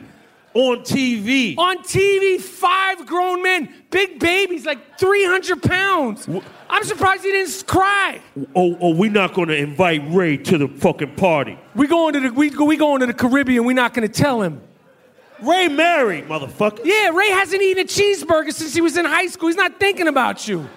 [0.54, 1.58] On TV.
[1.58, 6.30] On TV, five grown men, big babies, like 300 pounds.
[6.70, 8.22] I'm surprised he didn't cry.
[8.56, 11.60] Oh, oh, we're not gonna invite Ray to the fucking party.
[11.76, 13.66] We going to the we, go- we going to the Caribbean.
[13.66, 14.62] We're not going to tell him.
[15.42, 16.80] Ray married, motherfucker.
[16.86, 19.50] Yeah, Ray hasn't eaten a cheeseburger since he was in high school.
[19.50, 20.68] He's not thinking about you.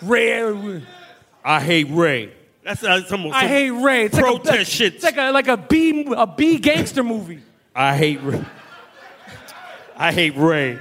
[0.00, 0.82] Ray,
[1.44, 2.37] I hate Ray.
[2.68, 4.04] That's uh, some, some I hate Ray.
[4.04, 4.96] It's like a- protest shit.
[4.96, 7.40] It's like a like a B a B gangster movie.
[7.74, 8.44] I hate Ray.
[9.96, 10.78] I hate Ray.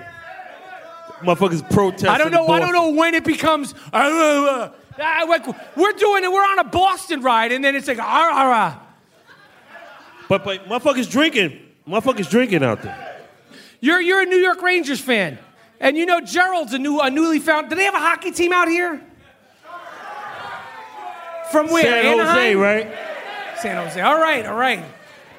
[1.22, 2.10] Motherfuckers protesting.
[2.10, 2.46] I don't know.
[2.50, 3.74] I don't know when it becomes.
[3.94, 4.70] Uh, uh,
[5.00, 6.32] uh, uh, like, we're doing it.
[6.32, 8.88] We're on a Boston ride, and then it's like, ah, ah, ah.
[10.28, 11.58] But but motherfuckers drinking.
[11.88, 13.16] Motherfuckers drinking out there.
[13.80, 15.40] You're you're a New York Rangers fan,
[15.80, 17.70] and you know Gerald's a new a newly found.
[17.70, 19.02] Do they have a hockey team out here?
[21.52, 21.84] From where?
[21.84, 22.94] San Jose, right?
[23.60, 24.00] San Jose.
[24.02, 24.84] All right, all right.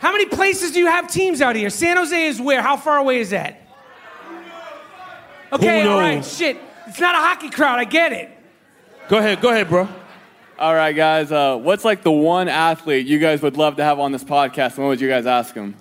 [0.00, 1.70] How many places do you have teams out here?
[1.70, 2.62] San Jose is where?
[2.62, 3.61] How far away is that?
[5.52, 6.24] Okay, all right.
[6.24, 7.78] Shit, it's not a hockey crowd.
[7.78, 8.30] I get it.
[9.09, 9.88] Go ahead, go ahead, bro.
[10.59, 11.32] All right, guys.
[11.32, 14.74] Uh, what's like the one athlete you guys would love to have on this podcast?
[14.74, 15.74] And what would you guys ask him?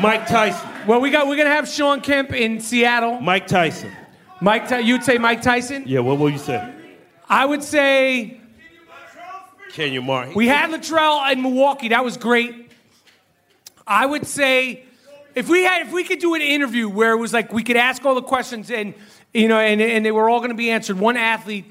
[0.00, 0.70] Mike Tyson.
[0.86, 3.20] Well, we got we're gonna have Sean Kemp in Seattle.
[3.20, 3.90] Mike Tyson.
[4.44, 5.84] Mike, you'd say Mike Tyson.
[5.86, 6.72] Yeah, what will you say?
[7.28, 8.40] I would say
[9.72, 10.34] Kenyon Martin.
[10.34, 11.88] we had Latrell in Milwaukee.
[11.88, 12.70] That was great.
[13.86, 14.84] I would say
[15.34, 17.78] if we had if we could do an interview where it was like we could
[17.78, 18.92] ask all the questions and
[19.32, 20.98] you know and, and they were all going to be answered.
[20.98, 21.64] One athlete,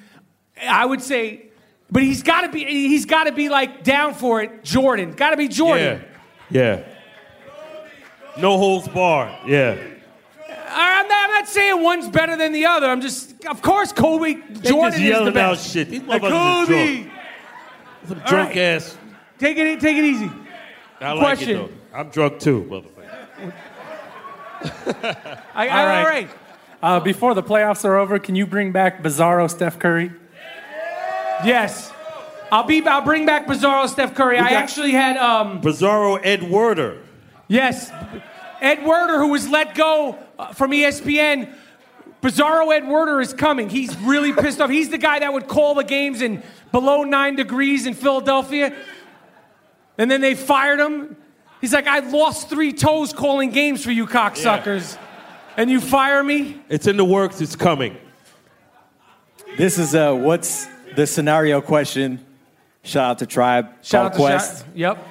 [0.67, 1.45] I would say,
[1.91, 4.63] but he's got to be he's got to be like down for it.
[4.63, 6.01] Jordan, got to be Jordan.
[6.49, 6.79] Yeah.
[6.79, 8.41] Yeah.
[8.41, 9.31] No holds barred.
[9.47, 9.92] Yeah.
[10.75, 12.87] I'm not, I'm not saying one's better than the other.
[12.87, 15.71] I'm just, of course, Kobe They Jordan just is the yelling out best.
[15.71, 15.89] shit.
[15.89, 16.95] These Like, motherfuckers is Kobe.
[17.03, 17.11] drunk.
[18.07, 18.57] Some All drunk right.
[18.57, 18.97] ass.
[19.39, 20.31] Take it, take it easy.
[21.01, 21.49] I like Question.
[21.49, 21.53] it
[21.91, 21.97] though.
[21.97, 23.53] I'm drunk too, motherfucker.
[25.55, 26.29] I, all right.
[26.81, 30.11] Uh, before the playoffs are over, can you bring back Bizarro Steph Curry?
[31.45, 31.91] Yes.
[32.51, 32.85] I'll be.
[32.85, 34.37] I'll bring back Bizarro Steph Curry.
[34.37, 35.17] I got- actually had.
[35.17, 36.99] um Bizarro Ed Werder.
[37.47, 37.91] Yes,
[38.61, 40.17] Ed Werder, who was let go
[40.51, 41.53] from ESPN.
[42.21, 43.69] Bizarro Ed Werder is coming.
[43.69, 44.69] He's really pissed off.
[44.69, 46.41] He's the guy that would call the games in
[46.71, 48.73] below nine degrees in Philadelphia,
[49.97, 51.17] and then they fired him.
[51.59, 54.97] He's like, I lost three toes calling games for you cocksuckers,
[55.57, 56.61] and you fire me.
[56.69, 57.41] It's in the works.
[57.41, 57.97] It's coming.
[59.57, 62.25] This is uh, what's the scenario question?
[62.83, 63.69] Shout out to Tribe.
[63.81, 64.59] Shout called out to Quest.
[64.65, 65.07] Sha- Yep.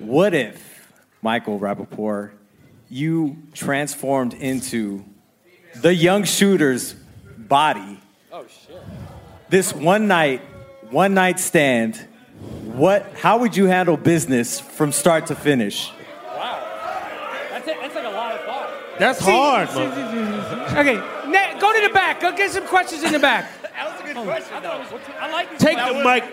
[0.00, 0.92] What if
[1.22, 2.32] Michael Rapaport,
[2.88, 5.04] you transformed into
[5.76, 6.94] the young shooter's
[7.38, 8.00] body?
[8.32, 8.80] Oh shit.
[9.48, 10.40] This one night,
[10.90, 11.96] one night stand.
[12.64, 13.06] What?
[13.14, 15.90] How would you handle business from start to finish?
[17.50, 18.70] That's, it, that's like a lot of thought.
[18.98, 19.94] That's See- hard, see- man.
[19.94, 22.20] see- see- Okay, ne- go to the back.
[22.20, 23.48] Go get some questions in the back.
[23.62, 24.84] That was a good question, though.
[25.20, 26.24] I like these Take the mic.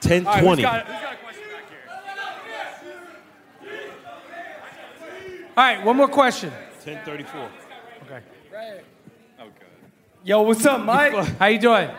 [0.00, 0.62] 10 All right, who's 20.
[0.62, 1.78] got, who's got a question back here?
[5.56, 6.50] All right, one more question.
[6.84, 7.48] 1034.
[8.06, 8.80] Okay.
[10.24, 11.12] Yo, what's up, Mike?
[11.38, 11.90] How you doing?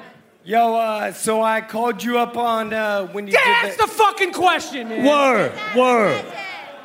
[0.43, 3.87] Yo, uh, so I called you up on uh, when you Yeah, did that's the
[3.87, 5.05] fucking question, man.
[5.05, 6.25] Word, word.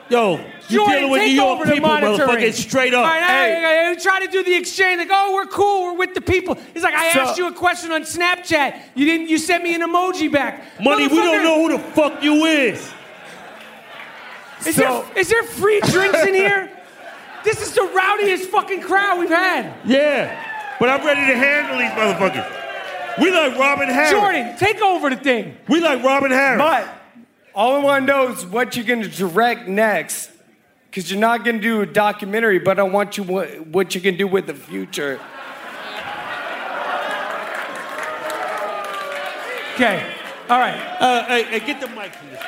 [0.09, 0.37] Yo,
[0.69, 2.29] you Jordan, dealing with take New York over the people, monitoring.
[2.29, 2.53] motherfucker.
[2.53, 3.01] Straight up.
[3.01, 4.99] All right, I, I, I try to do the exchange.
[4.99, 5.85] Like, oh, we're cool.
[5.93, 6.57] We're with the people.
[6.75, 8.81] He's like, I So- asked you a question on Snapchat.
[8.95, 9.29] You didn't.
[9.29, 10.63] You sent me an emoji back.
[10.81, 12.91] Money, we don't Motherfucker, know who the fuck you is.
[14.67, 16.71] Is, So- there, is there free drinks in here?
[17.45, 19.75] This is the rowdiest fucking crowd we've had.
[19.87, 20.47] Yeah.
[20.79, 23.21] But I'm ready to handle these motherfuckers.
[23.21, 24.11] We like Robin Harris.
[24.13, 25.57] Jordan, take over the thing.
[25.69, 26.59] We like Robin Harris.
[26.59, 26.89] But
[27.55, 30.31] all I want to know is what you're going to direct next.
[30.91, 34.01] Because you're not going to do a documentary, but I want you what, what you
[34.01, 35.21] can do with the future.
[39.75, 40.15] Okay.
[40.49, 40.79] All right.
[41.01, 42.43] Uh, hey, hey, get the mic from this.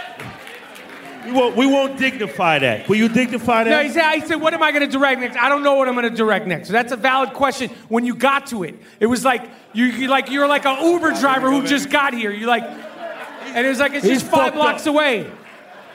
[1.25, 2.89] We won't, we won't dignify that.
[2.89, 3.71] Will you dignify that?
[3.71, 5.37] No, he said, I said, what am I going to direct next?
[5.37, 6.69] I don't know what I'm going to direct next.
[6.69, 8.75] So that's a valid question when you got to it.
[8.99, 12.31] It was like, you, you like, you're like an Uber driver who just got here.
[12.31, 14.95] You're like, and it was like, it's He's just five blocks up.
[14.95, 15.31] away.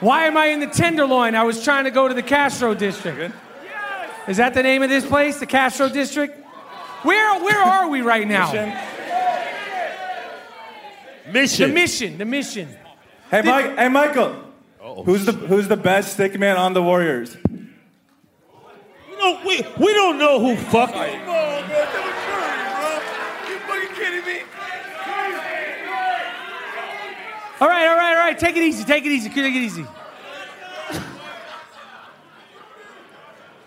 [0.00, 1.34] Why am I in the Tenderloin?
[1.34, 3.34] I was trying to go to the Castro district.
[4.28, 6.38] Is that the name of this place, the Castro district?
[7.02, 8.52] Where, where are we right now?
[11.32, 11.68] Mission.
[11.68, 12.68] The mission, the mission.
[13.30, 13.76] Hey, Mike.
[13.76, 14.44] Hey, Michael.
[15.04, 17.36] Who's the Who's the best stick man on the Warriors?
[19.08, 20.90] We don't, we, we don't know who fuck.
[27.60, 28.38] All right, all right, all right.
[28.38, 29.84] Take it easy, take it easy, take it easy.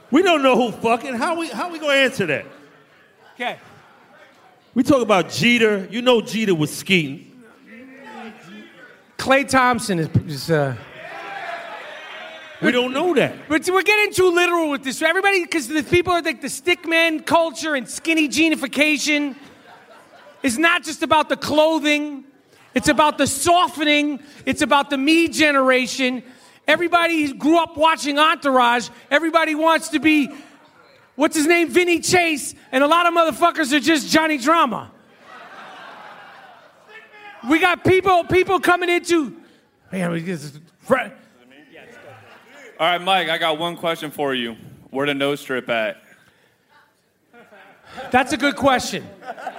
[0.09, 1.15] We don't know who fucking.
[1.15, 2.45] How we how we gonna answer that?
[3.35, 3.57] Okay.
[4.73, 5.87] We talk about Jeter.
[5.89, 7.43] You know Jeter was skeeting.
[9.17, 10.09] Klay Thompson is.
[10.27, 10.75] is uh,
[12.61, 13.35] we don't know that.
[13.49, 15.01] But we're getting too literal with this.
[15.01, 19.35] Everybody, because the people are like the stickman culture and skinny genification
[20.43, 22.23] is not just about the clothing.
[22.73, 24.21] It's about the softening.
[24.45, 26.23] It's about the me generation.
[26.67, 28.89] Everybody grew up watching Entourage.
[29.09, 30.29] Everybody wants to be,
[31.15, 34.91] what's his name, Vinny Chase, and a lot of motherfuckers are just Johnny Drama.
[37.49, 39.35] We got people, people coming into.
[39.91, 40.59] Man, we just,
[42.81, 44.57] All right, Mike, I got one question for you.
[44.89, 46.01] Where the nose strip at?
[48.09, 49.07] That's a good question.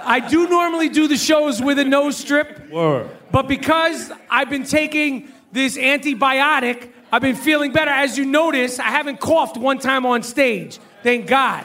[0.01, 3.09] I do normally do the shows with a nose strip, Word.
[3.31, 7.93] but because I've been taking this antibiotic, I've been feeling better.
[7.93, 10.81] As you notice, I haven't coughed one time on stage.
[11.05, 11.65] Thank God.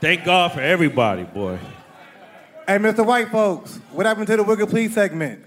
[0.00, 1.60] Thank God for everybody, boy.
[2.66, 3.06] Hey, Mr.
[3.06, 5.44] White folks, what happened to the Wiggle Please segment?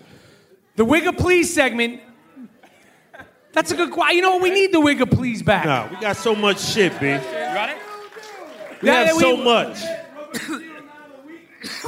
[0.78, 2.00] The Wiggle Please segment.
[3.56, 3.90] That's a good.
[3.92, 4.18] question.
[4.18, 4.42] You know what?
[4.42, 5.66] We need the Wiggle Please back.
[5.66, 7.08] Nah, we got so much shit, B.
[7.08, 7.78] You got it?
[8.82, 9.82] We Yeah, have we- so much.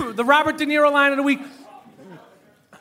[0.16, 1.40] the Robert De Niro line of the week.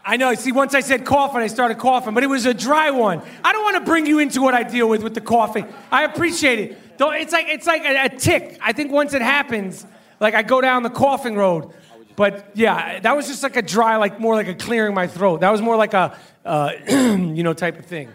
[0.05, 0.33] I know.
[0.35, 3.21] See, once I said coughing, I started coughing, but it was a dry one.
[3.43, 5.67] I don't want to bring you into what I deal with with the coughing.
[5.91, 6.97] I appreciate it.
[6.99, 8.57] Though it's like it's like a, a tick.
[8.63, 9.85] I think once it happens,
[10.21, 11.73] like I go down the coughing road.
[12.15, 15.41] But yeah, that was just like a dry, like more like a clearing my throat.
[15.41, 18.09] That was more like a, uh, you know, type of thing.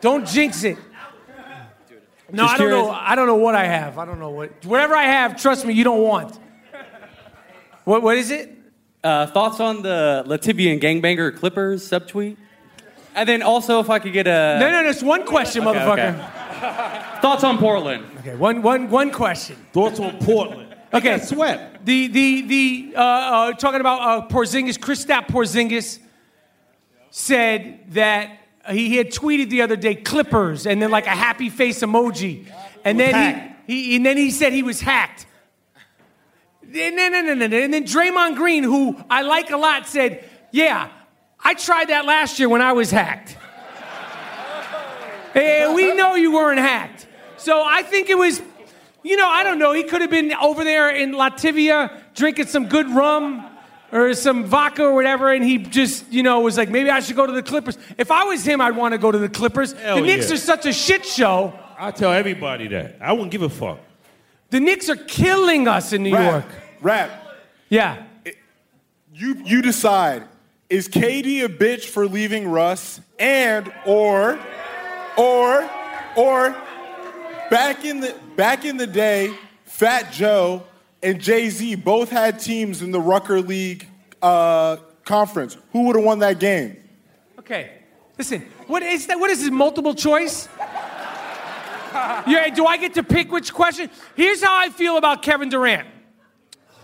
[0.00, 0.78] Don't jinx it.
[2.30, 2.90] No, Just I don't know.
[2.90, 3.96] I don't know what I have.
[3.98, 4.64] I don't know what.
[4.66, 6.38] Whatever I have, trust me, you don't want.
[7.84, 8.02] What?
[8.02, 8.54] What is it?
[9.02, 12.36] Uh, thoughts on the Latvian gangbanger Clippers subtweet?
[13.14, 14.90] And then also, if I could get a No, no, no.
[14.90, 17.20] It's one question, Okay, motherfucker.
[17.22, 18.04] thoughts on Portland.
[18.20, 19.56] Okay, one, one, one question.
[19.72, 20.74] Thoughts on Portland?
[20.92, 21.84] Okay, swept.
[21.86, 25.98] The the the uh, uh, talking about uh, Porzingis, Kristaps Porzingis
[27.10, 28.37] said that
[28.68, 31.80] Uh, he, he had tweeted the other day Clippers and then like a happy face
[31.80, 32.46] emoji,
[32.84, 35.26] and then he, he and then he said he was hacked.
[36.62, 37.44] No, no, no, no.
[37.46, 40.90] And then Draymond Green, who I like a lot, said, "Yeah,
[41.42, 43.36] I tried that last year when I was hacked."
[45.34, 47.06] Hey, we know you weren't hacked.
[47.36, 48.40] So I think it was,
[49.04, 49.72] you know, I don't know.
[49.72, 53.47] He could have been over there in Latvia drinking some good rum
[53.92, 57.16] or some vodka or whatever, and he just, you know, was like, maybe I should
[57.16, 57.78] go to the Clippers.
[57.96, 59.72] If I was him, I'd want to go to the Clippers.
[59.72, 60.34] Hell the Knicks yeah.
[60.34, 61.58] are such a shit show.
[61.78, 62.96] I tell everybody that.
[63.00, 63.78] I wouldn't give a fuck.
[64.50, 66.44] The Knicks are killing us in New Rap, York.
[66.80, 67.36] Rap.
[67.68, 68.02] Yeah.
[69.12, 70.24] You you decide.
[70.70, 73.00] Is KD a bitch for leaving Russ?
[73.18, 74.38] And or
[75.16, 75.68] or
[76.16, 76.50] or
[77.50, 79.34] back in the back in the day,
[79.64, 80.64] Fat Joe
[81.02, 83.86] and Jay Z both had teams in the Rucker League
[84.22, 85.56] uh, conference.
[85.72, 86.76] Who would have won that game?
[87.38, 87.72] Okay.
[88.16, 89.18] Listen, what is that?
[89.18, 90.48] What is this, multiple choice?
[90.58, 93.90] yeah, do I get to pick which question?
[94.16, 95.86] Here's how I feel about Kevin Durant.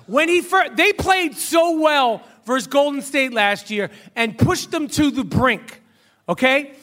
[0.06, 4.86] When he first, they played so well versus Golden State last year and pushed them
[4.88, 5.82] to the brink.
[6.28, 6.74] Okay?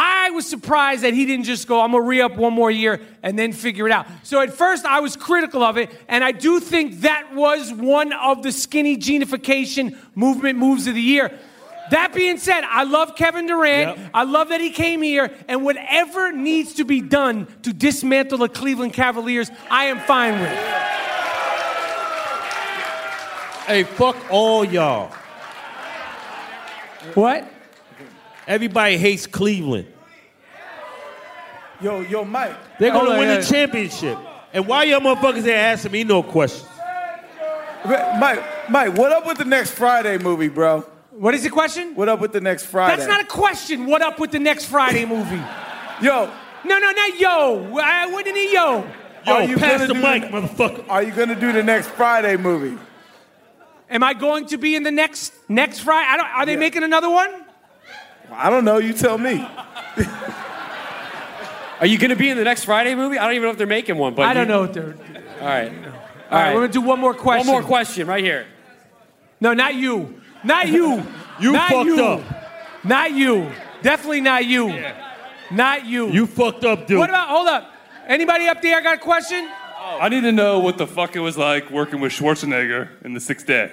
[0.00, 3.00] I was surprised that he didn't just go, I'm gonna re up one more year
[3.20, 4.06] and then figure it out.
[4.22, 8.12] So at first I was critical of it, and I do think that was one
[8.12, 11.36] of the skinny genification movement moves of the year.
[11.90, 13.98] That being said, I love Kevin Durant.
[14.14, 18.48] I love that he came here, and whatever needs to be done to dismantle the
[18.48, 20.58] Cleveland Cavaliers, I am fine with.
[23.66, 25.12] Hey, fuck all y'all.
[27.14, 27.52] What?
[28.48, 29.86] Everybody hates Cleveland.
[31.82, 32.56] Yo, yo, Mike.
[32.78, 33.36] They're gonna Hold win yeah.
[33.36, 34.18] the championship.
[34.54, 36.66] And why y'all motherfuckers ain't asking me no questions?
[37.84, 40.80] Mike, Mike, what up with the next Friday movie, bro?
[41.10, 41.94] What is the question?
[41.94, 42.96] What up with the next Friday?
[42.96, 43.84] That's not a question.
[43.84, 45.36] What up with the next Friday movie?
[46.02, 46.30] Yo.
[46.64, 47.78] No, no, not yo.
[47.80, 48.84] I wouldn't need yo.
[49.26, 50.84] Are you pass gonna the mic, motherfucker.
[50.88, 52.78] Are you gonna do the next Friday movie?
[53.90, 56.08] Am I going to be in the next next Friday?
[56.08, 57.44] I don't, are they making another one?
[58.32, 58.78] I don't know.
[58.78, 59.40] You tell me.
[61.80, 63.18] Are you going to be in the next Friday movie?
[63.18, 64.14] I don't even know if they're making one.
[64.14, 64.94] But I don't you- know what they're.
[65.40, 65.72] All right.
[66.30, 67.50] All All right, we're gonna do one more question.
[67.50, 68.46] One more question right here.
[69.40, 70.20] No, not you.
[70.44, 71.02] Not you.
[71.40, 72.04] You not fucked you.
[72.04, 72.84] up.
[72.84, 73.48] Not you.
[73.80, 74.84] Definitely not you.
[75.52, 76.08] Not you.
[76.10, 76.98] You fucked up, dude.
[76.98, 77.28] What about?
[77.28, 77.72] Hold up.
[78.08, 79.48] Anybody up there got a question?
[79.78, 83.20] I need to know what the fuck it was like working with Schwarzenegger in the
[83.20, 83.70] sixth day.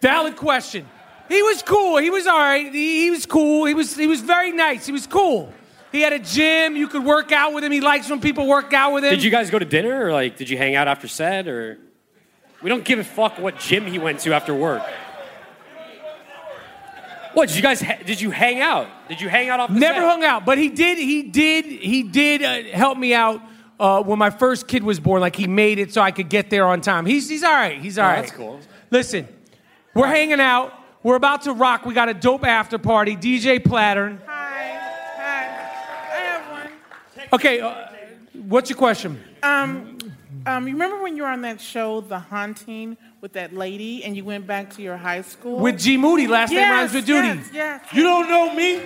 [0.00, 0.86] Valid question.
[1.28, 1.96] He was cool.
[1.98, 2.72] He was all right.
[2.72, 3.64] He, he was cool.
[3.64, 4.86] He was he was very nice.
[4.86, 5.52] He was cool.
[5.90, 6.76] He had a gym.
[6.76, 7.72] You could work out with him.
[7.72, 9.10] He likes when people work out with him.
[9.10, 11.78] Did you guys go to dinner or like did you hang out after set or?
[12.62, 14.82] We don't give a fuck what gym he went to after work.
[17.34, 17.80] What did you guys?
[17.80, 18.86] Ha- did you hang out?
[19.08, 20.08] Did you hang out off the Never set?
[20.08, 20.98] hung out, but he did.
[20.98, 21.64] He did.
[21.64, 23.42] He did uh, help me out
[23.80, 25.20] uh, when my first kid was born.
[25.20, 27.06] Like he made it so I could get there on time.
[27.06, 27.80] He's he's all right.
[27.80, 28.20] He's all Oh, right.
[28.20, 28.60] that's cool.
[28.90, 29.26] Listen,
[29.94, 30.72] we're hanging out.
[31.04, 31.84] We're about to rock.
[31.84, 33.14] We got a dope after party.
[33.14, 34.18] DJ Plattern.
[34.24, 34.80] Hi,
[35.18, 36.72] hi, everyone.
[37.30, 37.88] Okay, uh,
[38.48, 39.22] what's your question?
[39.42, 39.98] Um,
[40.46, 44.16] um, you remember when you were on that show, The Haunting, with that lady, and
[44.16, 45.58] you went back to your high school?
[45.58, 47.28] With G Moody, last name yes, rhymes with Duty.
[47.28, 47.84] Yes, yes.
[47.92, 48.76] You don't know me?
[48.78, 48.80] no,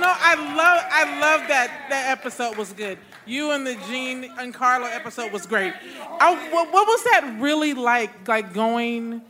[0.00, 1.86] no, I love, I love that.
[1.90, 2.96] That episode was good.
[3.26, 5.74] You and the Gene and Carlo episode was great.
[6.18, 8.26] I, what, what was that really like?
[8.26, 9.20] Like going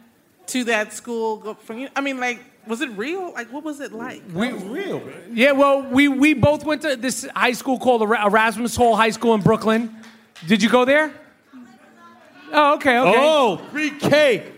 [0.53, 1.37] to that school?
[1.39, 3.33] Go from, you- I mean, like, was it real?
[3.33, 4.23] Like, what was it like?
[4.33, 5.03] We, real.
[5.33, 9.11] Yeah, well, we, we both went to this high school called Era- Erasmus Hall High
[9.11, 9.95] School in Brooklyn.
[10.47, 11.13] Did you go there?
[12.53, 13.15] Oh, okay, okay.
[13.19, 14.53] Oh, pre-K.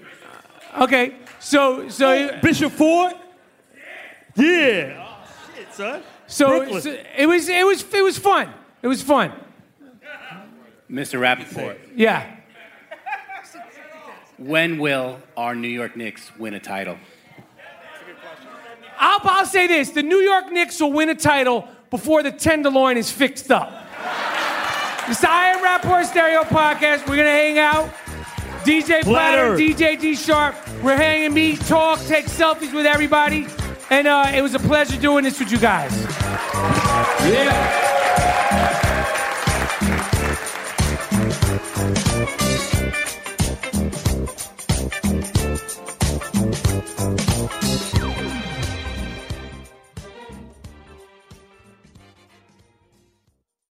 [0.80, 3.12] Okay, so so oh, Bishop Ford.
[4.34, 5.06] Yeah.
[5.06, 6.02] Oh, shit, son.
[6.26, 8.52] so, so it was it was it was fun.
[8.82, 9.30] It was fun.
[10.90, 11.18] Mr.
[11.20, 12.36] Rapaport, Yeah.
[14.38, 16.96] When will our New York Knicks win a title?
[18.98, 22.96] I'll, I'll say this: the New York Knicks will win a title before the tenderloin
[22.96, 23.70] is fixed up.
[25.06, 27.06] It's the I Am Rapaport Stereo Podcast.
[27.08, 27.90] We're gonna hang out.
[28.64, 29.56] DJ Platter, Platter.
[29.56, 30.56] DJ D Sharp.
[30.82, 33.46] We're hanging, meet, talk, take selfies with everybody,
[33.90, 35.92] and uh, it was a pleasure doing this with you guys.
[37.30, 37.84] Yeah.